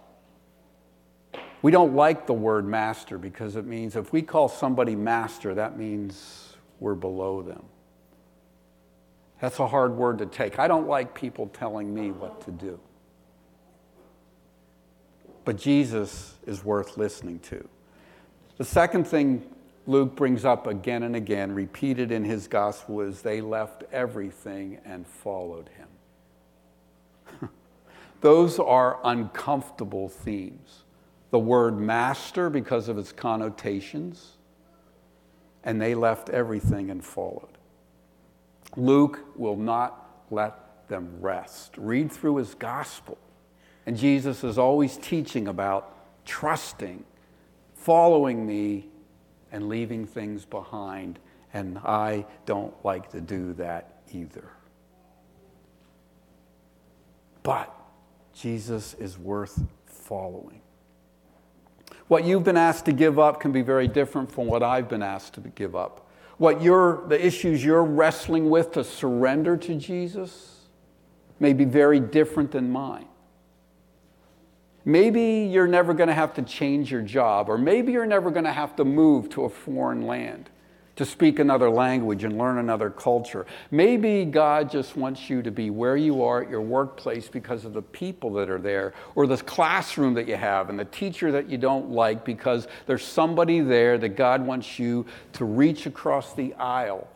We 1.61 1.71
don't 1.71 1.95
like 1.95 2.27
the 2.27 2.33
word 2.33 2.67
master 2.67 3.19
because 3.19 3.57
it 3.57 3.67
means 3.67 3.97
if 3.97 4.13
we 4.13 4.23
call 4.23 4.49
somebody 4.49 4.97
master, 4.97 5.55
that 5.55 5.77
means 5.77 6.57
we're 6.81 6.95
below 6.95 7.43
them. 7.43 7.65
That's 9.43 9.59
a 9.59 9.67
hard 9.67 9.97
word 9.97 10.19
to 10.19 10.27
take. 10.27 10.61
I 10.61 10.69
don't 10.69 10.87
like 10.87 11.17
people 11.17 11.49
telling 11.49 11.93
me 11.93 12.13
what 12.13 12.43
to 12.43 12.53
do. 12.53 12.79
But 15.45 15.57
Jesus 15.59 16.35
is 16.47 16.65
worth 16.65 16.97
listening 16.97 17.41
to. 17.41 17.69
The 18.59 18.65
second 18.65 19.05
thing 19.05 19.45
Luke 19.89 20.15
brings 20.15 20.45
up 20.45 20.69
again 20.69 21.03
and 21.03 21.17
again, 21.17 21.53
repeated 21.57 22.13
in 22.13 22.23
his 22.25 22.47
gospel, 22.47 23.01
is 23.01 23.23
they 23.23 23.41
left 23.41 23.83
everything 23.91 24.79
and 24.85 25.05
followed 25.05 25.69
him. 25.71 27.49
Those 28.21 28.61
are 28.61 29.01
uncomfortable 29.03 30.09
themes. 30.09 30.85
The 31.33 31.41
word 31.41 31.77
master, 31.77 32.49
because 32.49 32.89
of 32.89 32.97
its 32.97 33.11
connotations, 33.11 34.37
and 35.65 35.83
they 35.83 35.97
left 35.97 36.31
everything 36.31 36.91
and 36.91 37.05
followed. 37.05 37.59
Luke 38.77 39.21
will 39.37 39.57
not 39.57 40.25
let 40.31 40.89
them 40.89 41.17
rest. 41.21 41.77
Read 41.77 42.11
through 42.11 42.37
his 42.37 42.55
gospel. 42.55 43.19
And 43.87 43.97
Jesus 43.97 44.45
is 44.45 44.59
always 44.59 44.97
teaching 44.97 45.49
about 45.49 46.25
trusting, 46.25 47.05
following 47.75 48.47
me, 48.47 48.89
and 49.51 49.69
leaving 49.69 50.07
things 50.07 50.45
behind. 50.45 51.19
And 51.53 51.79
I 51.79 52.27
don't 52.47 52.75
like 52.85 53.11
to 53.11 53.21
do 53.21 53.53
that 53.55 54.03
either. 54.13 54.51
But 57.43 57.75
Jesus 58.33 58.95
is 58.95 59.19
worth 59.19 59.63
following. 59.85 60.61
What 62.09 62.25
you've 62.25 62.45
been 62.45 62.57
asked 62.57 62.85
to 62.87 62.93
give 62.93 63.19
up 63.19 63.41
can 63.41 63.53
be 63.53 63.63
very 63.63 63.89
different 63.89 64.31
from 64.31 64.47
what 64.47 64.63
I've 64.63 64.89
been 64.89 65.03
asked 65.03 65.35
to 65.35 65.41
give 65.41 65.75
up 65.75 66.09
what 66.43 66.61
you're, 66.61 67.07
the 67.07 67.25
issues 67.25 67.65
you're 67.65 67.85
wrestling 67.85 68.51
with 68.51 68.73
to 68.73 68.83
surrender 68.83 69.57
to 69.57 69.77
Jesus 69.77 70.63
may 71.39 71.53
be 71.53 71.65
very 71.65 72.01
different 72.01 72.51
than 72.51 72.69
mine. 72.69 73.07
Maybe 74.85 75.49
you're 75.49 75.69
never 75.69 75.95
going 75.95 76.09
to 76.09 76.15
have 76.15 76.35
to 76.35 76.43
change 76.43 76.91
your 76.91 77.01
job, 77.01 77.49
or 77.49 77.57
maybe 77.57 77.93
you're 77.93 78.07
never 78.07 78.33
going 78.33 78.45
to 78.45 78.53
have 78.53 78.75
to 78.75 78.85
move 78.85 79.31
to 79.31 79.45
a 79.45 79.49
foreign 79.49 80.03
land 80.03 80.51
to 80.97 81.07
speak 81.07 81.39
another 81.39 81.71
language 81.71 82.23
and 82.23 82.37
learn 82.37 82.59
another 82.59 82.91
culture. 82.91 83.47
Maybe 83.71 84.25
God 84.25 84.71
just 84.71 84.97
wants 84.97 85.31
you 85.31 85.43
to 85.43 85.51
be 85.51 85.71
where 85.71 85.97
you 85.97 86.23
are 86.23 86.43
at 86.43 86.51
your 86.51 86.61
workplace 86.61 87.29
because 87.29 87.65
of 87.65 87.73
the 87.73 87.83
people 87.83 88.33
that 88.35 88.51
are 88.51 88.59
there, 88.59 88.93
or 89.15 89.27
the 89.27 89.39
classroom 89.39 90.15
that 90.15 90.29
you 90.29 90.37
have, 90.37 90.69
and 90.69 90.79
the 90.79 90.85
teacher 90.85 91.33
that 91.33 91.49
you 91.49 91.57
don't 91.57 91.91
like 91.91 92.25
because 92.25 92.69
there's 92.87 93.05
somebody 93.05 93.61
there 93.61 93.97
that 93.99 94.11
God 94.11 94.47
wants 94.47 94.79
you 94.79 95.07
to 95.35 95.45
reach 95.45 95.87
across 95.87 96.35
the 96.35 96.53
aisle 96.55 97.09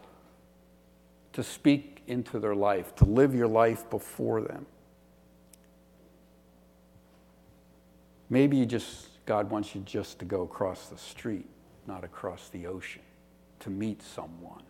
to 1.34 1.42
speak 1.42 2.02
into 2.06 2.38
their 2.38 2.54
life, 2.54 2.94
to 2.96 3.04
live 3.04 3.34
your 3.34 3.48
life 3.48 3.88
before 3.90 4.40
them. 4.40 4.64
Maybe 8.30 8.56
you 8.56 8.64
just, 8.64 9.08
God 9.26 9.50
wants 9.50 9.74
you 9.74 9.82
just 9.82 10.18
to 10.20 10.24
go 10.24 10.42
across 10.42 10.88
the 10.88 10.96
street, 10.96 11.46
not 11.86 12.04
across 12.04 12.48
the 12.48 12.66
ocean 12.66 13.02
to 13.66 13.70
meet 13.72 14.00
someone, 14.00 14.62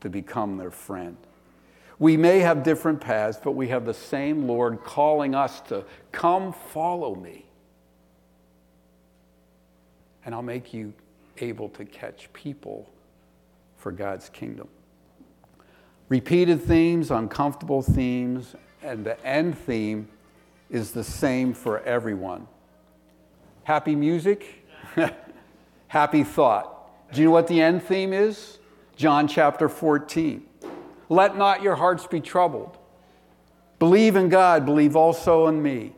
to 0.00 0.10
become 0.10 0.56
their 0.56 0.72
friend. 0.72 1.16
We 2.00 2.16
may 2.16 2.40
have 2.40 2.64
different 2.64 3.00
paths, 3.00 3.38
but 3.42 3.52
we 3.52 3.68
have 3.68 3.86
the 3.86 3.94
same 3.94 4.48
Lord 4.48 4.82
calling 4.82 5.36
us 5.36 5.60
to 5.68 5.84
come 6.10 6.52
follow 6.52 7.14
me. 7.14 7.46
And 10.24 10.34
I'll 10.34 10.42
make 10.42 10.74
you 10.74 10.92
able 11.38 11.68
to 11.68 11.84
catch 11.84 12.28
people 12.32 12.90
for 13.76 13.92
God's 13.92 14.28
kingdom. 14.28 14.66
Repeated 16.08 16.60
themes, 16.60 17.12
uncomfortable 17.12 17.80
themes, 17.80 18.56
and 18.82 19.06
the 19.06 19.24
end 19.24 19.56
theme 19.56 20.08
is 20.68 20.90
the 20.90 21.04
same 21.04 21.54
for 21.54 21.78
everyone. 21.82 22.48
Happy 23.62 23.94
music, 23.94 24.64
happy 25.86 26.24
thought. 26.24 26.75
Do 27.16 27.22
you 27.22 27.28
know 27.28 27.32
what 27.32 27.46
the 27.46 27.62
end 27.62 27.82
theme 27.82 28.12
is? 28.12 28.58
John 28.94 29.26
chapter 29.26 29.70
14. 29.70 30.44
Let 31.08 31.38
not 31.38 31.62
your 31.62 31.74
hearts 31.74 32.06
be 32.06 32.20
troubled. 32.20 32.76
Believe 33.78 34.16
in 34.16 34.28
God, 34.28 34.66
believe 34.66 34.96
also 34.96 35.46
in 35.46 35.62
me. 35.62 35.94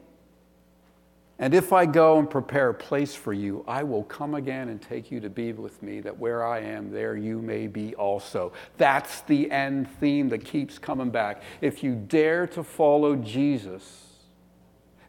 And 1.40 1.54
if 1.54 1.72
I 1.72 1.86
go 1.86 2.20
and 2.20 2.30
prepare 2.30 2.68
a 2.68 2.74
place 2.74 3.16
for 3.16 3.32
you, 3.32 3.64
I 3.66 3.82
will 3.82 4.04
come 4.04 4.36
again 4.36 4.68
and 4.68 4.80
take 4.80 5.10
you 5.10 5.18
to 5.18 5.28
be 5.28 5.52
with 5.52 5.82
me, 5.82 5.98
that 6.02 6.16
where 6.16 6.46
I 6.46 6.60
am, 6.60 6.92
there 6.92 7.16
you 7.16 7.42
may 7.42 7.66
be 7.66 7.96
also. 7.96 8.52
That's 8.76 9.22
the 9.22 9.50
end 9.50 9.90
theme 9.98 10.28
that 10.28 10.44
keeps 10.44 10.78
coming 10.78 11.10
back. 11.10 11.42
If 11.60 11.82
you 11.82 11.96
dare 11.96 12.46
to 12.46 12.62
follow 12.62 13.16
Jesus, 13.16 14.07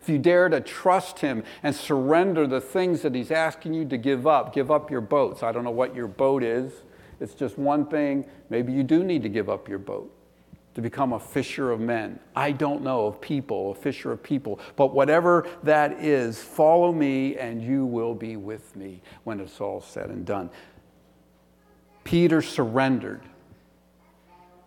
if 0.10 0.14
you 0.14 0.18
dare 0.18 0.50
to 0.50 0.60
trust 0.60 1.20
him 1.20 1.44
and 1.62 1.76
surrender 1.76 2.48
the 2.48 2.60
things 2.60 3.04
that 3.04 3.14
he's 3.14 3.30
asking 3.30 3.76
you 3.76 3.86
to 3.86 3.96
give 3.96 4.26
up, 4.26 4.56
give 4.56 4.72
up 4.72 4.90
your 4.90 5.02
boats. 5.02 5.44
I 5.44 5.52
don't 5.52 5.64
know 5.64 5.70
what 5.70 5.96
your 5.96 6.08
boat 6.08 6.42
is. 6.42 6.74
It's 7.20 7.36
just 7.36 7.60
one 7.60 7.86
thing. 7.86 8.26
Maybe 8.50 8.74
you 8.74 8.82
do 8.82 9.04
need 9.04 9.22
to 9.22 9.30
give 9.30 9.50
up 9.50 9.70
your 9.70 9.78
boat 9.78 10.12
to 10.74 10.82
become 10.82 11.14
a 11.14 11.20
fisher 11.20 11.72
of 11.72 11.80
men. 11.80 12.20
I 12.36 12.54
don't 12.54 12.82
know 12.82 13.06
of 13.06 13.22
people, 13.22 13.72
a 13.72 13.76
fisher 13.76 14.12
of 14.12 14.24
people. 14.24 14.60
But 14.76 14.96
whatever 14.96 15.48
that 15.62 16.04
is, 16.04 16.42
follow 16.42 16.92
me 16.92 17.38
and 17.38 17.62
you 17.62 17.86
will 17.86 18.16
be 18.16 18.36
with 18.36 18.76
me 18.76 19.04
when 19.26 19.40
it's 19.40 19.62
all 19.62 19.80
said 19.80 20.10
and 20.10 20.26
done. 20.26 20.50
Peter 22.04 22.42
surrendered 22.42 23.22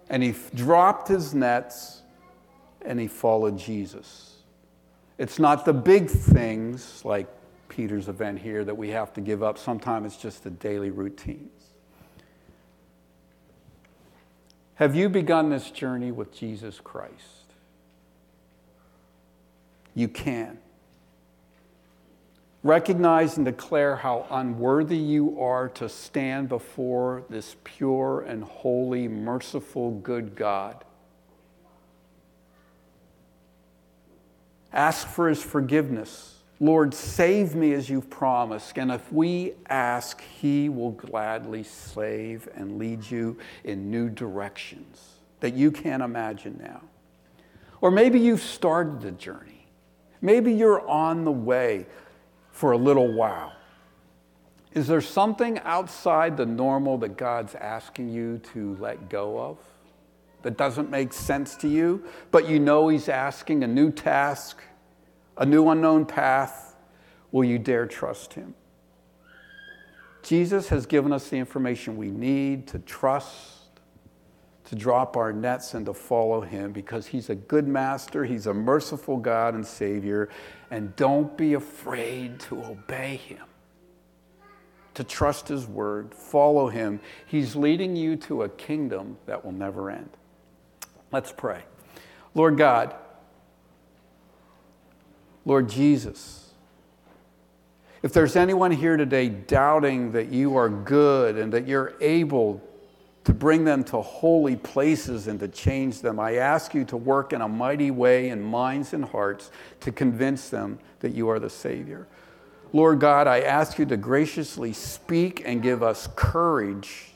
and 0.09 0.23
he 0.23 0.37
dropped 0.55 1.09
his 1.09 1.35
nets 1.35 2.03
and 2.83 3.01
he 3.01 3.09
followed 3.09 3.59
Jesus. 3.59 4.32
It's 5.19 5.39
not 5.39 5.65
the 5.65 5.73
big 5.73 6.09
things 6.09 7.05
like 7.05 7.29
Peter's 7.69 8.09
event 8.09 8.39
here 8.39 8.65
that 8.65 8.77
we 8.77 8.91
have 8.91 9.13
to 9.15 9.21
give 9.21 9.43
up. 9.43 9.59
Sometimes 9.59 10.13
it's 10.13 10.23
just 10.23 10.45
the 10.45 10.51
daily 10.51 10.91
routines. 10.91 11.51
Have 14.75 14.97
you 14.97 15.09
begun 15.09 15.51
this 15.51 15.71
journey 15.71 16.11
with 16.11 16.33
Jesus 16.33 16.81
Christ? 16.81 17.53
You 19.95 20.09
can. 20.09 20.59
Recognize 22.63 23.37
and 23.37 23.45
declare 23.45 23.97
how 23.97 24.27
unworthy 24.31 24.97
you 24.97 25.41
are 25.41 25.69
to 25.71 25.89
stand 25.89 26.49
before 26.49 27.25
this 27.29 27.57
pure 27.65 28.21
and 28.21 28.45
holy, 28.45 29.09
merciful, 29.09 29.91
good 29.91 30.37
God. 30.37 30.85
Ask 34.73 35.07
for 35.07 35.29
his 35.29 35.43
forgiveness. 35.43 36.33
Lord, 36.63 36.95
save 36.95 37.57
me 37.57 37.73
as 37.73 37.91
you've 37.91 38.09
promised. 38.09 38.79
And 38.79 38.93
if 38.93 39.13
we 39.13 39.55
ask, 39.69 40.21
He 40.21 40.69
will 40.69 40.93
gladly 40.93 41.65
save 41.65 42.49
and 42.55 42.79
lead 42.79 43.11
you 43.11 43.37
in 43.65 43.91
new 43.91 44.09
directions 44.09 45.17
that 45.41 45.55
you 45.55 45.73
can't 45.73 46.05
imagine 46.05 46.61
now. 46.63 46.81
Or 47.81 47.91
maybe 47.91 48.21
you've 48.21 48.43
started 48.43 49.01
the 49.01 49.11
journey. 49.11 49.67
Maybe 50.21 50.53
you're 50.53 50.89
on 50.89 51.25
the 51.25 51.33
way 51.33 51.87
for 52.53 52.71
a 52.71 52.77
little 52.79 53.13
while. 53.13 53.53
Is 54.73 54.87
there 54.87 55.01
something 55.01 55.59
outside 55.65 56.37
the 56.37 56.47
normal 56.47 56.97
that 56.99 57.17
God's 57.17 57.57
asking 57.57 58.11
you 58.11 58.39
to 58.53 58.77
let 58.79 59.09
go 59.09 59.37
of 59.41 59.59
that 60.43 60.57
doesn't 60.57 60.91
make 60.91 61.13
sense 61.13 61.57
to 61.57 61.69
you, 61.69 62.05
but 62.31 62.49
you 62.49 62.59
know 62.59 62.89
He's 62.89 63.09
asking 63.09 63.65
a 63.65 63.67
new 63.67 63.91
task? 63.91 64.63
a 65.37 65.47
new 65.47 65.69
unknown 65.69 66.07
path, 66.07 66.77
will 67.31 67.45
you 67.45 67.59
dare 67.59 67.87
trust 67.87 68.35
him? 68.35 68.55
Jesus 70.23 70.69
has 70.69 70.87
given 70.87 71.13
us 71.13 71.29
the 71.29 71.37
information 71.37 71.97
we 71.97 72.11
need 72.11 72.69
to 72.69 72.79
trust, 72.79 73.81
to 74.65 74.77
drop 74.77 75.17
our 75.17 75.33
nets, 75.33 75.75
and 75.75 75.87
to 75.87 75.95
follow 75.95 76.41
him 76.41 76.73
because 76.73 77.07
he's 77.07 77.29
a 77.29 77.35
good 77.35 77.67
master, 77.67 78.25
he's 78.25 78.47
a 78.47 78.55
merciful 78.55 79.17
God 79.17 79.55
and 79.55 79.67
Savior, 79.67 80.29
and 80.71 80.95
don't 80.97 81.37
be 81.37 81.55
afraid 81.55 82.39
to 82.41 82.63
obey 82.63 83.17
him. 83.17 83.45
To 84.95 85.05
trust 85.05 85.49
his 85.49 85.67
word, 85.67 86.15
follow 86.15 86.69
him. 86.69 87.01
He's 87.27 87.57
leading 87.57 87.97
you 87.97 88.15
to 88.17 88.43
a 88.43 88.49
kingdom 88.49 89.17
that 89.27 89.43
will 89.45 89.53
never 89.53 89.91
end. 89.91 90.11
Let's 91.13 91.31
pray. 91.31 91.63
Lord 92.35 92.57
God, 92.57 92.95
Lord 95.45 95.69
Jesus, 95.69 96.51
if 98.03 98.13
there's 98.13 98.35
anyone 98.35 98.71
here 98.71 98.97
today 98.97 99.29
doubting 99.29 100.13
that 100.13 100.33
you 100.33 100.57
are 100.57 100.69
good 100.69 101.37
and 101.37 101.53
that 101.53 101.69
you're 101.69 101.95
able 102.01 102.61
to 103.25 103.33
bring 103.33 103.65
them 103.65 103.85
to 103.85 104.01
holy 104.01 104.57
places 104.57 105.29
and 105.29 105.39
to 105.39 105.47
change 105.47 106.01
them, 106.01 106.19
I 106.19 106.37
ask 106.37 106.75
you 106.75 106.85
to 106.87 106.97
work 106.97 107.33
in 107.33 107.41
a 107.41 107.49
mighty 107.49 107.91
way 107.91 108.31
in 108.31 108.43
minds 108.43 108.93
and 108.93 109.05
hearts 109.05 109.51
to 109.81 109.93
convince 109.93 110.49
them 110.49 110.79
that 111.01 111.15
you 111.15 111.29
are 111.29 111.39
the 111.39 111.51
Savior. 111.51 112.09
Lord 112.73 112.99
God, 113.01 113.29
I 113.29 113.43
ask 113.43 113.79
you 113.79 113.85
to 113.87 113.97
graciously 113.97 114.73
speak 114.73 115.43
and 115.45 115.63
give 115.63 115.83
us 115.83 116.09
courage 116.17 117.13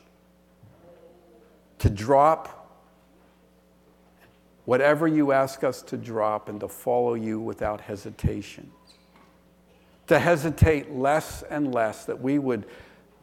to 1.79 1.89
drop 1.89 2.56
whatever 4.67 5.07
you 5.07 5.31
ask 5.31 5.63
us 5.63 5.81
to 5.81 5.95
drop 5.95 6.49
and 6.49 6.59
to 6.59 6.67
follow 6.67 7.13
you 7.13 7.39
without 7.39 7.79
hesitation. 7.79 8.69
To 10.07 10.19
hesitate 10.19 10.91
less 10.91 11.41
and 11.43 11.73
less, 11.73 12.03
that 12.03 12.21
we 12.21 12.37
would 12.37 12.65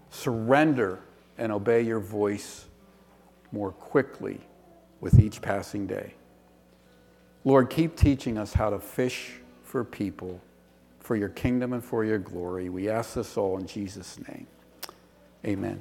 surrender 0.09 1.01
and 1.37 1.53
obey 1.53 1.83
your 1.83 2.01
voice 2.01 2.65
more 3.53 3.73
quickly 3.73 4.41
with 5.03 5.21
each 5.21 5.43
passing 5.43 5.87
day. 5.87 6.15
Lord, 7.45 7.69
keep 7.69 7.95
teaching 7.95 8.39
us 8.39 8.55
how 8.55 8.71
to 8.71 8.79
fish 8.79 9.33
for 9.65 9.85
people, 9.85 10.41
for 11.01 11.15
your 11.15 11.29
kingdom 11.29 11.75
and 11.75 11.85
for 11.85 12.07
your 12.07 12.19
glory. 12.19 12.71
We 12.71 12.89
ask 12.89 13.13
this 13.13 13.37
all 13.37 13.59
in 13.59 13.67
Jesus' 13.67 14.19
name. 14.27 14.47
Amen. 15.45 15.79